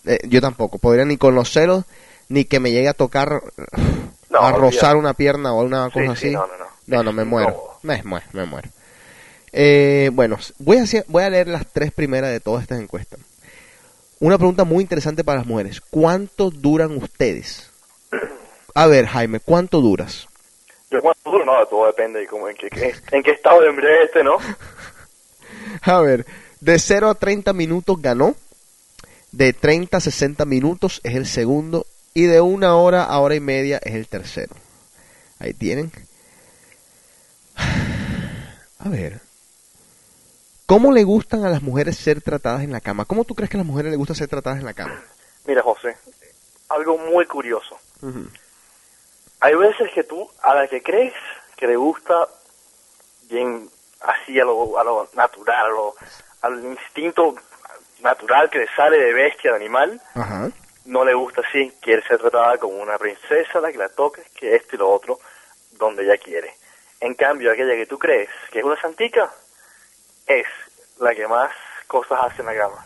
[0.05, 0.77] eh, yo tampoco.
[0.77, 1.85] Podría ni conocerlos,
[2.29, 3.41] ni que me llegue a tocar,
[4.29, 6.29] No, a rozar una pierna o una cosa sí, así.
[6.31, 6.65] no, no, no.
[6.87, 7.57] No, no, me muero.
[7.83, 8.69] Me muero, me muero.
[9.53, 13.19] Eh, bueno, voy a, hacer- voy a leer las tres primeras de todas estas encuestas.
[14.19, 15.81] Una pregunta muy interesante para las mujeres.
[15.81, 17.69] ¿Cuánto duran ustedes?
[18.75, 20.27] A ver, Jaime, ¿cuánto duras?
[20.89, 23.69] Yo cuánto duro, no, todo depende de cómo, en, qué, qué- en qué estado de
[23.69, 24.37] embriaguez esté, ¿no?
[25.83, 26.25] A ver,
[26.59, 28.35] de 0 a 30 minutos ganó.
[29.31, 31.85] De 30 a 60 minutos es el segundo.
[32.13, 34.53] Y de una hora a hora y media es el tercero.
[35.39, 35.91] Ahí tienen.
[38.79, 39.21] A ver.
[40.65, 43.05] ¿Cómo le gustan a las mujeres ser tratadas en la cama?
[43.05, 45.01] ¿Cómo tú crees que a las mujeres les gusta ser tratadas en la cama?
[45.45, 45.95] Mira, José,
[46.69, 47.77] algo muy curioso.
[49.41, 51.13] Hay veces que tú, a la que crees
[51.57, 52.27] que le gusta
[53.29, 53.69] bien
[54.01, 55.95] así a lo, a lo natural, a lo-
[56.41, 57.35] al instinto
[58.01, 60.49] natural que le sale de bestia, de animal, Ajá.
[60.85, 64.55] no le gusta así, quiere ser tratada como una princesa, la que la toques, que
[64.55, 65.19] esto y lo otro,
[65.73, 66.53] donde ella quiere.
[66.99, 69.31] En cambio, aquella que tú crees que es una santica,
[70.27, 70.45] es
[70.99, 71.51] la que más
[71.87, 72.85] cosas hace en la cama.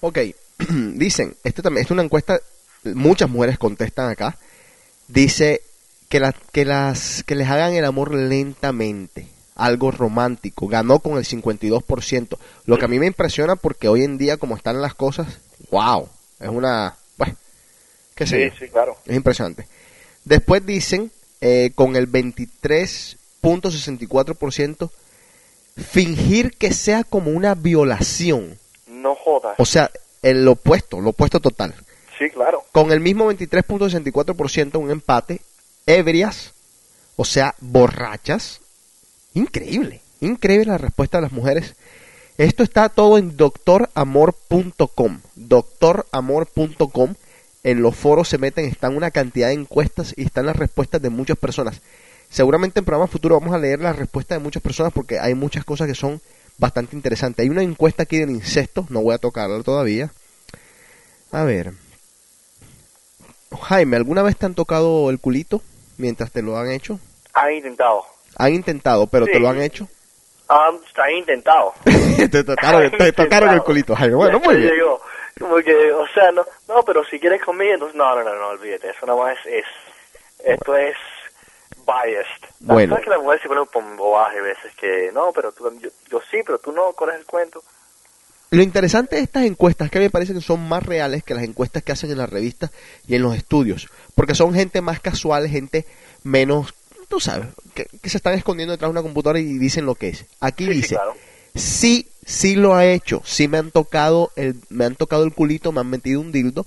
[0.00, 0.18] Ok,
[0.58, 2.38] dicen, esto también, es una encuesta,
[2.84, 4.36] muchas mujeres contestan acá,
[5.08, 5.62] dice
[6.08, 11.24] que, la- que, las, que les hagan el amor lentamente, algo romántico, ganó con el
[11.24, 15.38] 52%, lo que a mí me impresiona porque hoy en día como están las cosas,
[15.70, 16.08] wow,
[16.40, 17.34] es una, bueno,
[18.14, 18.96] qué sé Sí, sí, claro.
[19.06, 19.66] Es impresionante.
[20.24, 24.90] Después dicen, eh, con el 23.64%,
[25.76, 28.58] fingir que sea como una violación.
[28.86, 29.54] No jodas.
[29.58, 29.90] O sea,
[30.22, 31.74] el opuesto, lo opuesto total.
[32.18, 32.64] Sí, claro.
[32.72, 35.40] Con el mismo 23.64%, un empate,
[35.86, 36.52] ebrias,
[37.16, 38.60] o sea, borrachas.
[39.34, 41.74] Increíble, increíble la respuesta de las mujeres.
[42.38, 45.20] Esto está todo en doctoramor.com.
[45.34, 47.14] Doctoramor.com.
[47.62, 51.10] En los foros se meten, están una cantidad de encuestas y están las respuestas de
[51.10, 51.80] muchas personas.
[52.30, 55.64] Seguramente en programas futuros vamos a leer las respuestas de muchas personas porque hay muchas
[55.64, 56.20] cosas que son
[56.58, 57.42] bastante interesantes.
[57.42, 60.10] Hay una encuesta aquí del incesto, no voy a tocarla todavía.
[61.32, 61.72] A ver.
[63.56, 65.62] Jaime, ¿alguna vez te han tocado el culito
[65.98, 66.98] mientras te lo han hecho?
[67.34, 68.04] Han intentado.
[68.38, 69.88] Han intentado, pero te lo han hecho.
[70.48, 71.74] Han, han intentado.
[72.30, 74.14] te tocaron, te tocaron el culito, Jaime.
[74.14, 74.72] Bueno, muy bien.
[75.38, 78.48] Como que, o sea, no, no, pero si quieres conmigo, entonces no, no, no, no,
[78.48, 78.90] olvídate.
[78.90, 79.64] Eso nada más es, es
[80.44, 80.96] esto es
[81.86, 82.48] biased.
[82.60, 82.94] Bueno.
[82.94, 84.74] ¿Sabes que la mujer se pone un bobaje a veces?
[84.76, 87.62] Que, no, pero tú, yo, yo sí, pero tú no, ¿cuál es el cuento?
[88.50, 91.24] Lo interesante de estas encuestas es que a mí me parece que son más reales
[91.24, 92.70] que las encuestas que hacen en las revistas
[93.08, 93.88] y en los estudios.
[94.14, 95.84] Porque son gente más casual, gente
[96.22, 96.72] menos,
[97.08, 100.10] tú sabes, que, que se están escondiendo detrás de una computadora y dicen lo que
[100.10, 100.26] es.
[100.40, 101.16] Aquí Sí, sí, dice, claro.
[101.54, 105.72] sí, sí lo ha hecho, sí me han tocado el, me han tocado el culito,
[105.72, 106.64] me han metido un dildo,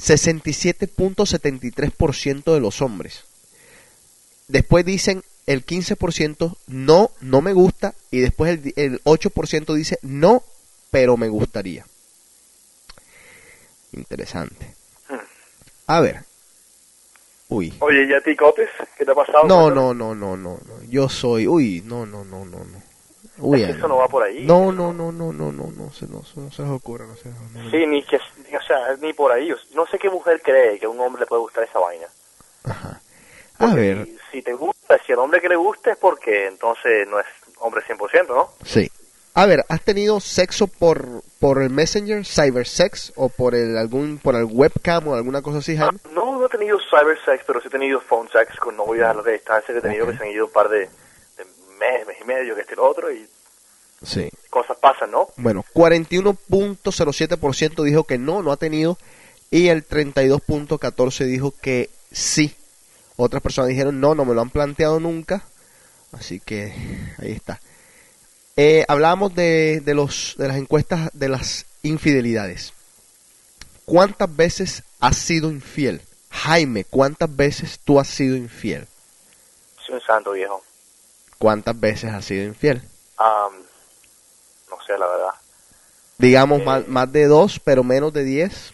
[0.00, 3.22] 67.73% de los hombres.
[4.48, 10.42] Después dicen el 15% no, no me gusta y después el, el 8% dice no,
[10.90, 11.84] pero me gustaría.
[13.92, 14.74] Interesante.
[15.08, 15.16] Hmm.
[15.86, 16.20] A ver.
[17.48, 17.74] Uy.
[17.80, 18.70] Oye, ¿y a ti, Cotes?
[18.96, 19.44] ¿Qué te ha pasado?
[19.48, 20.82] No, no, no, no, no, no.
[20.88, 22.82] Yo soy, uy, no, no, no, no, no.
[23.38, 24.44] Uy, Es que eso no va por ahí.
[24.44, 27.16] No, no, no, no, no, no, no, se, no, se- no se les ocurra, no
[27.16, 27.70] se les.
[27.70, 29.52] Sí, ni que, o sea, ni por ahí.
[29.74, 32.06] No sé qué mujer cree que a un hombre le puede gustar esa vaina.
[32.64, 33.00] Ajá.
[33.58, 36.46] A Porque ver, Si, si te gusta, si al hombre que le gusta es porque
[36.46, 37.26] entonces no es
[37.58, 38.50] hombre 100%, ¿no?
[38.64, 38.90] sí.
[39.34, 44.34] A ver, ¿has tenido sexo por, por el Messenger, cybersex, o por el algún, por
[44.34, 45.98] el webcam o alguna cosa así, Jaime?
[46.12, 49.30] No, no he tenido cybersex, pero sí he tenido phone sex con novias a larga
[49.32, 51.44] distancia que he tenido que se han ido un par de, de
[51.78, 53.26] mes, mes y medio, que este y lo otro, y
[54.02, 54.30] Sí.
[54.48, 55.28] cosas pasan, ¿no?
[55.36, 58.96] Bueno, 41.07% dijo que no, no ha tenido,
[59.50, 62.56] y el 32.14% dijo que sí.
[63.16, 65.44] Otras personas dijeron no, no me lo han planteado nunca,
[66.12, 66.72] así que
[67.18, 67.60] ahí está.
[68.56, 72.72] Eh, hablábamos de, de, los, de las encuestas de las infidelidades.
[73.84, 76.02] ¿Cuántas veces has sido infiel?
[76.30, 78.86] Jaime, ¿cuántas veces tú has sido infiel?
[79.84, 80.62] Soy un santo viejo.
[81.38, 82.82] ¿Cuántas veces has sido infiel?
[83.18, 85.30] No sé, la verdad.
[86.18, 86.64] Digamos Eh.
[86.64, 88.72] más, más de dos, pero menos de diez.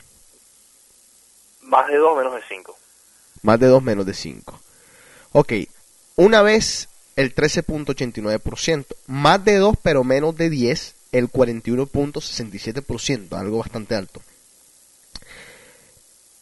[1.62, 2.76] Más de dos, menos de cinco.
[3.42, 4.58] Más de 2 menos de 5.
[5.32, 5.52] Ok,
[6.16, 8.86] una vez el 13.89%.
[9.06, 14.22] Más de 2 pero menos de 10, el 41.67%, algo bastante alto.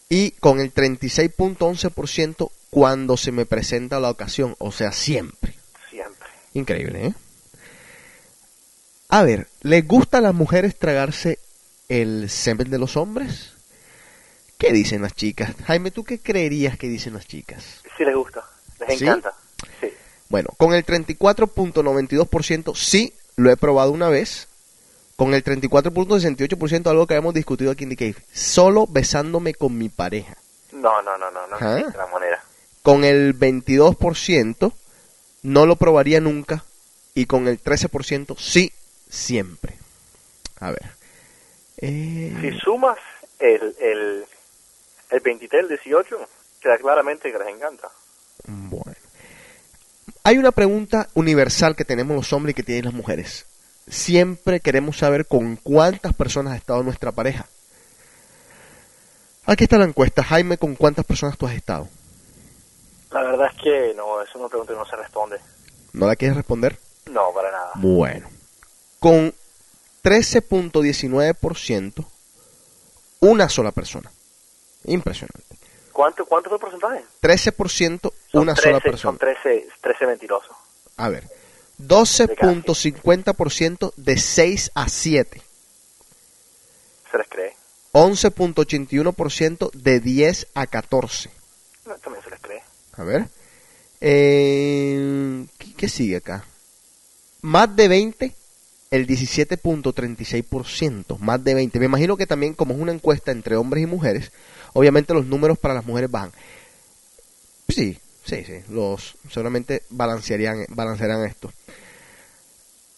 [0.08, 5.54] Y con el 36.11% cuando se me presenta la ocasión, o sea, siempre.
[5.90, 6.28] Siempre.
[6.54, 7.14] Increíble, ¿eh?
[9.08, 11.38] A ver, ¿les gusta a las mujeres tragarse
[11.88, 13.52] el semen de los hombres?
[14.58, 15.54] ¿Qué dicen las chicas?
[15.66, 17.64] Jaime, ¿tú qué creerías que dicen las chicas?
[17.96, 18.44] Sí les gusta.
[18.80, 19.04] Les ¿Sí?
[19.04, 19.34] encanta.
[19.80, 19.88] Sí.
[20.28, 24.48] Bueno, con el 34.92% sí, lo he probado una vez.
[25.16, 29.88] Con el 34.68%, algo que habíamos discutido aquí en The Cave, solo besándome con mi
[29.88, 30.36] pareja.
[30.72, 31.78] No, no, no, no, no Ajá.
[31.78, 32.42] existe la manera.
[32.82, 34.72] Con el 22%
[35.42, 36.64] no lo probaría nunca.
[37.14, 38.72] Y con el 13% sí,
[39.08, 39.78] siempre.
[40.58, 40.82] A ver.
[41.76, 42.98] Eh, Si sumas
[43.38, 44.24] el, el,
[45.10, 46.28] el 23, el 18,
[46.60, 47.88] queda claramente que les encanta.
[48.48, 48.96] Bueno.
[50.26, 53.44] Hay una pregunta universal que tenemos los hombres y que tienen las mujeres.
[53.86, 57.44] Siempre queremos saber con cuántas personas ha estado nuestra pareja.
[59.44, 60.24] Aquí está la encuesta.
[60.24, 61.88] Jaime, ¿con cuántas personas tú has estado?
[63.10, 65.36] La verdad es que no, es una pregunta que no se responde.
[65.92, 66.78] ¿No la quieres responder?
[67.10, 67.72] No, para nada.
[67.74, 68.26] Bueno.
[68.98, 69.34] Con
[70.02, 72.06] 13.19%,
[73.20, 74.10] una sola persona.
[74.84, 75.53] Impresionante.
[75.94, 77.04] ¿Cuánto, ¿Cuánto fue el porcentaje?
[77.22, 79.12] 13%, Son una 13, sola persona.
[79.12, 80.56] Son 13, 13 mentirosos.
[80.96, 81.28] A ver.
[81.80, 85.40] 12.50% de 6 a 7.
[87.12, 87.54] Se les cree.
[87.92, 91.30] 11.81% de 10 a 14.
[91.86, 92.64] No, también se les cree.
[92.94, 93.28] A ver.
[94.00, 96.44] Eh, ¿qué, qué sigue acá?
[97.40, 98.34] Más de 20,
[98.90, 101.18] el 17.36%.
[101.20, 101.78] Más de 20.
[101.78, 104.32] Me imagino que también, como es una encuesta entre hombres y mujeres,
[104.74, 106.32] obviamente los números para las mujeres bajan.
[107.68, 108.60] Sí, sí, sí.
[108.68, 111.50] Los seguramente balancearían, balancearán esto.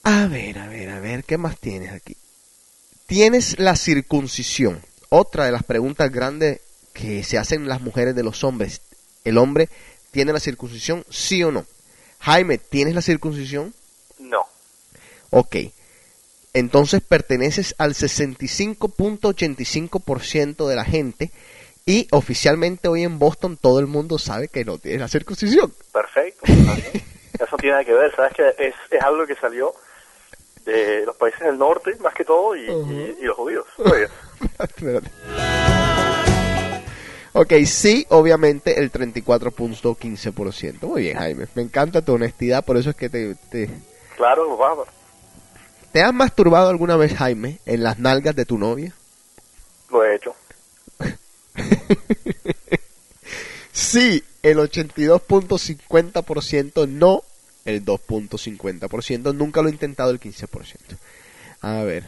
[0.02, 2.16] A ver, a ver, a ver, ¿qué más tienes aquí?
[3.06, 4.82] Tienes la circuncisión.
[5.08, 6.60] Otra de las preguntas grandes
[6.92, 8.80] que se hacen las mujeres de los hombres.
[9.24, 9.68] ¿El hombre
[10.10, 11.64] tiene la circuncisión, sí o no?
[12.20, 13.74] Jaime, ¿tienes la circuncisión?
[14.18, 14.44] No.
[15.30, 15.56] Ok.
[16.54, 21.30] Entonces perteneces al 65.85% de la gente
[21.86, 25.72] y oficialmente hoy en Boston todo el mundo sabe que no tienes la circuncisión.
[25.92, 26.44] Perfecto.
[27.38, 28.14] Eso tiene que ver.
[28.16, 29.72] Sabes que es, es algo que salió
[30.64, 33.64] de los países del norte, más que todo, y, y- y los judíos.
[34.58, 35.10] Espérate.
[37.38, 40.80] Ok, sí, obviamente el 34.15%.
[40.86, 41.46] Muy bien, Jaime.
[41.54, 43.68] Me encanta tu honestidad, por eso es que te, te,
[44.16, 44.88] claro, vamos.
[45.92, 48.94] ¿Te has masturbado alguna vez, Jaime, en las nalgas de tu novia?
[49.90, 50.34] Lo he hecho.
[53.72, 57.22] Sí, el 82.50%, no
[57.66, 60.78] el 2.50%, nunca lo he intentado el 15%.
[61.60, 62.04] A ver.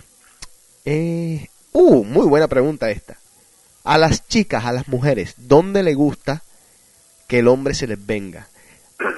[0.86, 3.18] Eh, uh, muy buena pregunta esta.
[3.84, 6.42] A las chicas, a las mujeres, ¿dónde le gusta
[7.26, 8.48] que el hombre se les venga?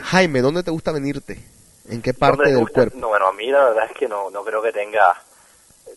[0.02, 1.38] Jaime, ¿dónde te gusta venirte?
[1.88, 2.74] ¿En qué parte ¿Dónde les del gusta?
[2.74, 2.98] cuerpo?
[2.98, 5.22] No, bueno, a mí la verdad es que no, no creo que tenga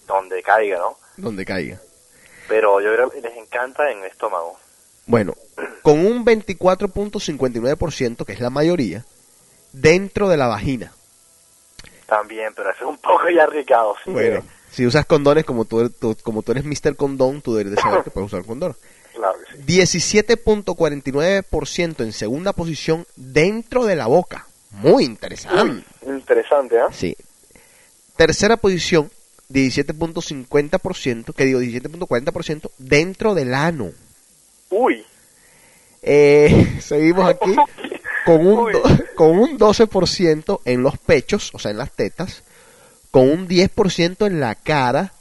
[0.06, 1.00] donde caiga, ¿no?
[1.18, 1.80] Donde caiga.
[2.48, 4.58] Pero yo creo que les encanta en el estómago.
[5.06, 5.34] Bueno,
[5.82, 9.06] con un 24.59%, que es la mayoría,
[9.72, 10.92] dentro de la vagina.
[12.08, 14.12] También, pero eso es un poco ya arriesgado, sí.
[14.12, 16.96] Bueno, si usas condones como tú, tú- como tú eres Mr.
[16.96, 18.76] Condón, tú debes de saber que puedes usar condón.
[19.14, 19.58] Claro sí.
[19.66, 24.48] 17.49% en segunda posición dentro de la boca.
[24.72, 25.84] Muy interesante.
[26.06, 26.88] Interesante, ¿ah?
[26.92, 27.16] Sí.
[28.16, 29.10] Tercera posición,
[29.54, 33.92] 17.50%, que digo 17.40% dentro del ano.
[34.70, 35.06] Uy,
[36.02, 37.56] Eh, seguimos aquí
[38.26, 38.84] con un, do-
[39.16, 42.44] con un 12% en los pechos, o sea, en las tetas,
[43.12, 45.14] con un 10% en la cara,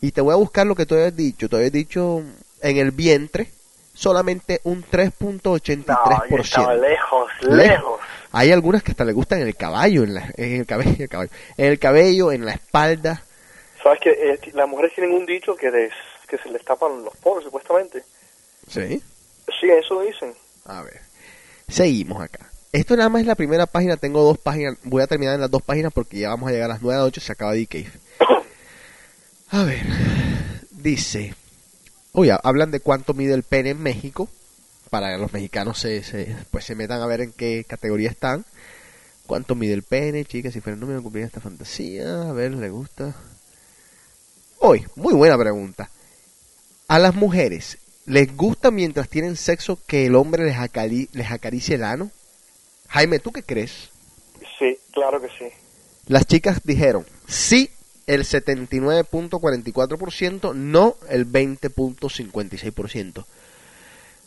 [0.00, 2.22] y te voy a buscar lo que tú habías dicho, tú habías dicho
[2.62, 3.50] en el vientre,
[3.94, 6.80] solamente un no, yo estaba 3.83%.
[6.80, 7.56] lejos, Lejos.
[7.56, 8.00] lejos.
[8.34, 11.02] Hay algunas que hasta le gustan en el caballo, en, la- en el cabello, en
[11.02, 13.22] el caballo, en el cabello, en la espalda.
[13.82, 15.92] ¿Sabes que eh, las mujeres tienen un dicho que, des-
[16.28, 18.04] que se les tapan los poros, supuestamente?
[18.68, 19.02] Sí.
[19.60, 20.34] Sí, eso dicen.
[20.64, 21.00] A ver.
[21.68, 22.48] Seguimos acá.
[22.72, 23.96] Esto nada más es la primera página.
[23.96, 24.76] Tengo dos páginas.
[24.84, 26.94] Voy a terminar en las dos páginas porque ya vamos a llegar a las 9
[26.94, 27.20] de la noche.
[27.20, 27.90] Se acaba de Cave.
[29.50, 29.82] A ver.
[30.70, 31.34] Dice.
[32.12, 34.28] Oye, hablan de cuánto mide el pene en México.
[34.90, 38.44] Para que los mexicanos se, se- pues se metan a ver en qué categoría están.
[39.26, 40.52] ¿Cuánto mide el pene, chicas?
[40.52, 42.28] Si fuera el número, cumpliría esta fantasía.
[42.28, 43.14] A ver, ¿le gusta?
[44.64, 45.90] Hoy, muy buena pregunta.
[46.86, 51.74] A las mujeres, ¿les gusta mientras tienen sexo que el hombre les, acari- les acaricie
[51.74, 52.12] el ano?
[52.88, 53.88] Jaime, ¿tú qué crees?
[54.58, 55.46] Sí, claro que sí.
[56.06, 57.70] Las chicas dijeron sí
[58.06, 63.24] el 79.44%, no el 20.56%.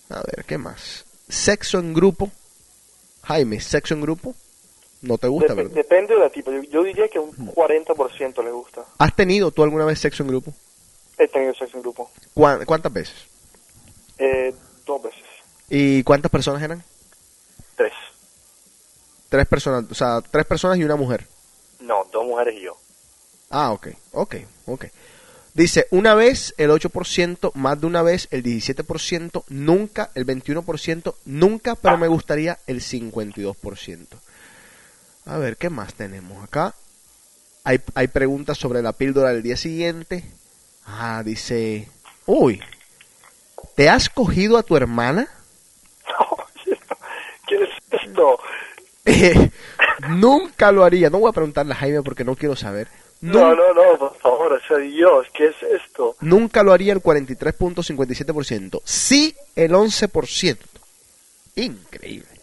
[0.09, 1.05] A ver, ¿qué más?
[1.29, 2.29] Sexo en grupo.
[3.23, 4.35] Jaime, sexo en grupo.
[5.07, 5.71] No te gusta, Dep- ¿verdad?
[5.71, 6.51] depende de la tipo.
[6.51, 8.83] Yo, yo diría que un 40% les gusta.
[8.97, 10.53] ¿Has tenido tú alguna vez sexo en grupo?
[11.17, 12.09] He tenido sexo en grupo.
[12.33, 13.15] ¿Cuán- ¿Cuántas veces?
[14.17, 14.53] Eh,
[14.85, 15.21] dos veces.
[15.69, 16.83] ¿Y cuántas personas eran?
[17.75, 17.93] Tres.
[19.29, 21.27] Tres personas, o sea, tres personas y una mujer.
[21.79, 22.77] No, dos mujeres y yo.
[23.49, 24.35] Ah, ok, ok,
[24.67, 24.85] ok.
[25.53, 31.75] Dice, una vez el 8%, más de una vez el 17%, nunca el 21%, nunca,
[31.75, 34.17] pero me gustaría el 52%.
[35.25, 36.75] A ver, ¿qué más tenemos acá?
[37.63, 40.23] Hay, hay preguntas sobre la píldora del día siguiente.
[40.85, 41.89] Ah, dice,
[42.27, 42.61] uy,
[43.75, 45.27] ¿te has cogido a tu hermana?
[47.47, 47.69] ¿Qué es
[48.03, 48.39] esto?
[49.05, 49.49] Eh,
[50.09, 51.09] nunca lo haría.
[51.09, 52.87] No voy a preguntarle a Jaime porque no quiero saber.
[53.21, 56.15] No, no, no, por favor, o sea, Dios, ¿qué es esto?
[56.21, 58.81] Nunca lo haría el 43.57%.
[58.83, 60.57] Sí, el 11%.
[61.55, 62.34] Increíble.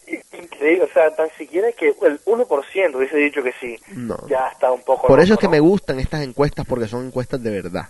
[0.83, 3.79] O sea, tan siquiera que el 1% hubiese dicho que sí.
[3.95, 4.17] No.
[4.29, 5.07] Ya está un poco...
[5.09, 5.53] Por eso es que ¿no?
[5.53, 7.89] me gustan estas encuestas porque son encuestas de verdad.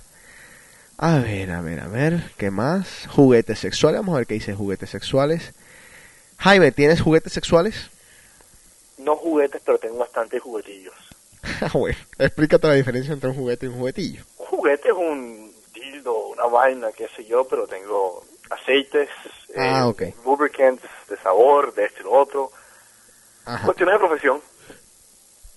[0.98, 3.06] A ver, a ver, a ver, ¿qué más?
[3.10, 5.52] Juguetes sexuales, vamos a ver qué dice juguetes sexuales.
[6.38, 7.90] Jaime, ¿tienes juguetes sexuales?
[8.98, 10.94] No juguetes, pero tengo bastantes juguetillos.
[11.60, 14.22] Ah, bueno, explícate la diferencia entre un juguete y un juguetillo.
[14.38, 19.08] Un juguete es un dildo, una vaina, qué sé yo, pero tengo aceites,
[19.56, 20.24] Ah, eh, ok.
[20.24, 22.50] lubricants de sabor, de este y lo otro.
[23.44, 23.66] Ajá.
[23.66, 24.40] Cuestiones de profesión.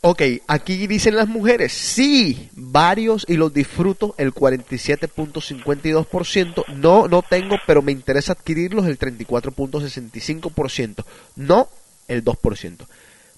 [0.08, 6.64] Ok, aquí dicen las mujeres, sí, varios y los disfruto, el 47.52%.
[6.76, 11.04] No, no tengo, pero me interesa adquirirlos, el 34.65%.
[11.38, 11.70] No,
[12.08, 12.86] el 2%.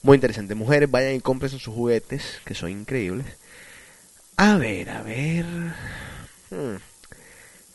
[0.03, 0.55] Muy interesante.
[0.55, 3.27] Mujeres, vayan y compren sus juguetes, que son increíbles.
[4.35, 5.45] A ver, a ver.
[6.49, 6.75] Hmm.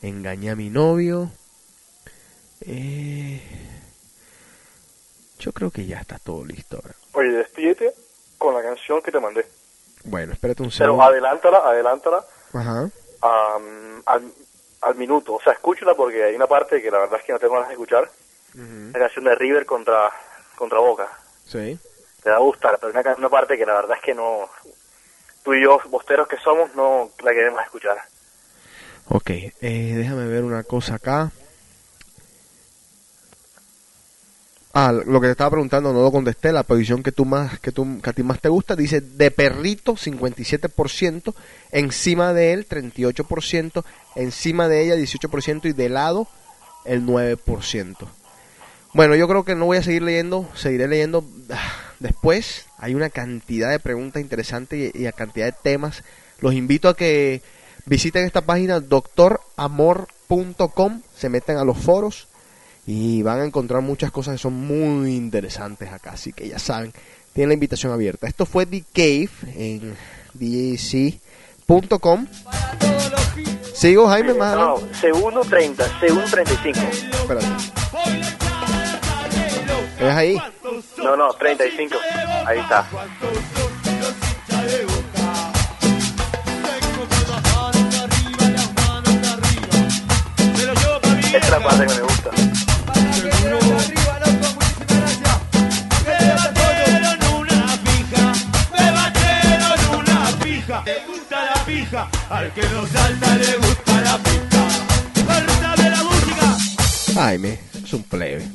[0.03, 1.33] Engañé a mi novio.
[2.61, 3.41] Eh,
[5.43, 6.95] Yo creo que ya está todo listo ahora.
[7.15, 7.93] Oye, despídete
[8.39, 9.45] con la canción que te mandé.
[10.05, 11.03] Bueno, espérate un Pero segundo.
[11.03, 12.89] adelántala, adelántala Ajá.
[14.07, 14.33] al,
[14.83, 15.35] al minuto.
[15.35, 17.69] O sea, escúchala porque hay una parte que la verdad es que no tengo ganas
[17.69, 18.09] de escuchar.
[18.55, 20.11] La canción de River contra,
[20.57, 21.09] contra Boca.
[21.47, 21.79] Sí.
[22.23, 24.49] Te va a gustar, pero hay una parte que la verdad es que no...
[25.43, 27.97] Tú y yo, bosteros que somos, no la queremos escuchar.
[29.09, 29.53] Ok, eh,
[29.97, 31.33] déjame ver una cosa acá.
[34.75, 36.51] Ah, lo que te estaba preguntando no lo contesté.
[36.51, 39.31] La posición que tú más, que tú, que a ti más te gusta, dice de
[39.31, 41.35] perrito 57%,
[41.73, 43.85] encima de él 38%,
[44.17, 46.27] encima de ella 18% y de lado
[46.87, 47.97] el 9%.
[48.95, 52.65] Bueno, yo creo que no voy a seguir leyendo, seguiré leyendo ah, después.
[52.79, 56.03] Hay una cantidad de preguntas interesantes y, a cantidad de temas.
[56.41, 57.43] Los invito a que
[57.85, 62.29] visiten esta página doctoramor.com, se meten a los foros
[62.87, 66.13] y van a encontrar muchas cosas que son muy interesantes acá.
[66.13, 66.93] Así que ya saben,
[67.33, 68.27] tienen la invitación abierta.
[68.27, 69.95] Esto fue The Cave en
[70.35, 72.27] djc.com.
[73.75, 74.95] Sigo, Jaime, más No, adelante.
[75.01, 76.79] segundo 30, segundo 35.
[76.81, 77.47] Espérate.
[79.99, 80.37] ¿Es ahí?
[80.99, 81.97] No, no, 35.
[82.47, 82.87] Ahí está.
[91.33, 92.31] Esta es la parte que me gusta.
[102.33, 104.69] Al que no salta le gusta la pista.
[105.27, 106.57] Córtame la música.
[107.13, 108.49] Jaime, es un plebe.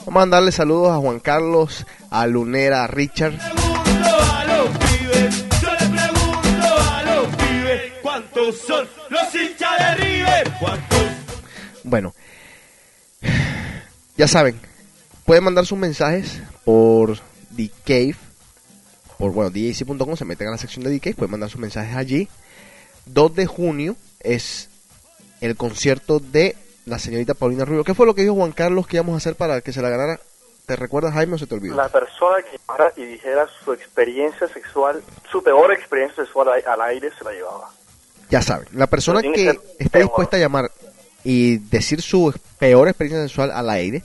[0.00, 3.38] Vamos a mandarle saludos a Juan Carlos, a Lunera, a Richard.
[3.38, 9.94] Pregunto a los pibes, yo le pregunto a los pibes, ¿cuántos son los hinchas de
[10.04, 10.52] River?
[10.60, 10.98] ¿Cuántos
[11.82, 12.14] Bueno,
[14.18, 14.60] ya saben,
[15.24, 17.18] pueden mandar sus mensajes por
[17.56, 18.16] The Cave,
[19.16, 21.96] por bueno, DJC.com, se meten a la sección de The Cave, pueden mandar sus mensajes
[21.96, 22.28] allí.
[23.06, 24.68] 2 de junio es
[25.40, 27.84] el concierto de la señorita Paulina Rubio.
[27.84, 29.88] ¿Qué fue lo que dijo Juan Carlos que íbamos a hacer para que se la
[29.88, 30.20] ganara?
[30.66, 31.74] ¿Te recuerdas, Jaime, o se te olvidó?
[31.74, 37.10] La persona que llamara y dijera su experiencia sexual, su peor experiencia sexual al aire,
[37.16, 37.70] se la llevaba.
[38.28, 40.70] Ya saben, la persona que que esté dispuesta a llamar
[41.24, 44.02] y decir su peor experiencia sexual al aire,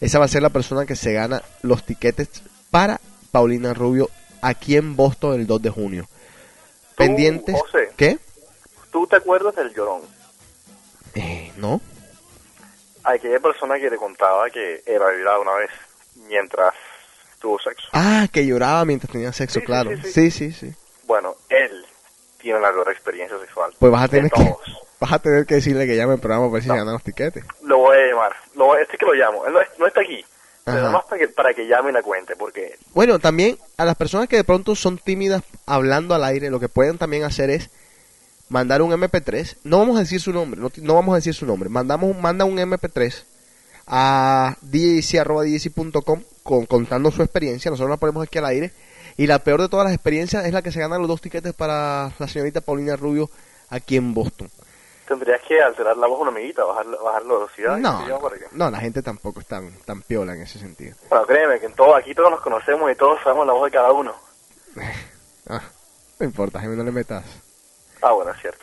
[0.00, 2.28] esa va a ser la persona que se gana los tiquetes
[2.70, 3.00] para
[3.30, 4.10] Paulina Rubio
[4.42, 6.08] aquí en Boston el 2 de junio.
[6.98, 7.54] Pendientes.
[7.60, 7.90] José.
[7.96, 8.18] ¿Qué?
[8.90, 10.02] ¿Tú te acuerdas del llorón?
[11.14, 11.80] Eh, no.
[13.04, 15.70] Aquella persona que te contaba que era violada una vez
[16.28, 16.74] mientras
[17.40, 17.88] tuvo sexo.
[17.92, 19.90] Ah, que lloraba mientras tenía sexo, Sí, claro.
[19.90, 20.30] sí, Sí, sí.
[20.30, 20.76] sí, sí.
[21.04, 21.86] Bueno, él
[22.38, 23.72] tiene la peor experiencia sexual.
[23.78, 24.54] Pues vas a tener que
[25.00, 26.74] vas a tener que decirle que llame al programa para ver si No.
[26.74, 27.44] se ganan los tiquetes.
[27.62, 28.36] Lo voy a llamar.
[28.54, 29.46] Lo voy- este que lo llamo.
[29.46, 30.24] Él no, no está aquí.
[30.68, 30.86] Pero Ajá.
[30.88, 32.36] nada más para que, para que llame la cuente.
[32.36, 36.60] Porque Bueno, también a las personas que de pronto son tímidas hablando al aire, lo
[36.60, 37.70] que pueden también hacer es
[38.48, 39.56] mandar un MP3.
[39.64, 41.68] No vamos a decir su nombre, no, no vamos a decir su nombre.
[41.68, 43.24] Mandamos, manda un MP3
[43.86, 47.70] a djc.com con, contando su experiencia.
[47.70, 48.72] Nosotros la ponemos aquí al aire.
[49.16, 51.52] Y la peor de todas las experiencias es la que se ganan los dos tiquetes
[51.52, 53.30] para la señorita Paulina Rubio
[53.68, 54.48] aquí en Boston.
[55.08, 57.78] Tendrías que alterar la voz una amiguita, bajar, bajar la velocidad.
[57.78, 60.94] y No, para que- no, la gente tampoco es tan, tan piola en ese sentido.
[61.08, 63.70] Bueno, créeme que en todo, aquí todos nos conocemos y todos sabemos la voz de
[63.70, 64.14] cada uno.
[65.50, 65.62] Ah,
[66.20, 67.24] no importa, Jaime, no le metas.
[68.02, 68.62] Ah, bueno, es cierto.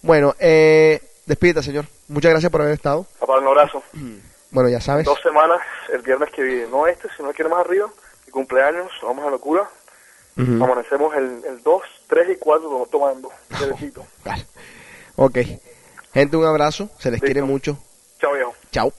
[0.00, 1.84] Bueno, eh, despídete, señor.
[2.08, 3.04] Muchas gracias por haber estado.
[3.20, 3.82] Papá, un abrazo.
[4.50, 5.04] Bueno, ya sabes.
[5.04, 5.58] Dos semanas,
[5.92, 7.88] el viernes que viene, no este, sino el que viene más arriba,
[8.24, 9.68] mi cumpleaños, vamos a locura.
[10.36, 13.30] Amanecemos el, el 2, 3 y 4 tomando,
[13.60, 14.06] derechito.
[14.24, 14.46] Vale.
[15.16, 15.38] Ok.
[16.14, 16.88] Gente, un abrazo.
[16.98, 17.26] Se les Listo.
[17.26, 17.76] quiere mucho.
[18.20, 18.54] Chao, viejo.
[18.70, 18.92] Chao.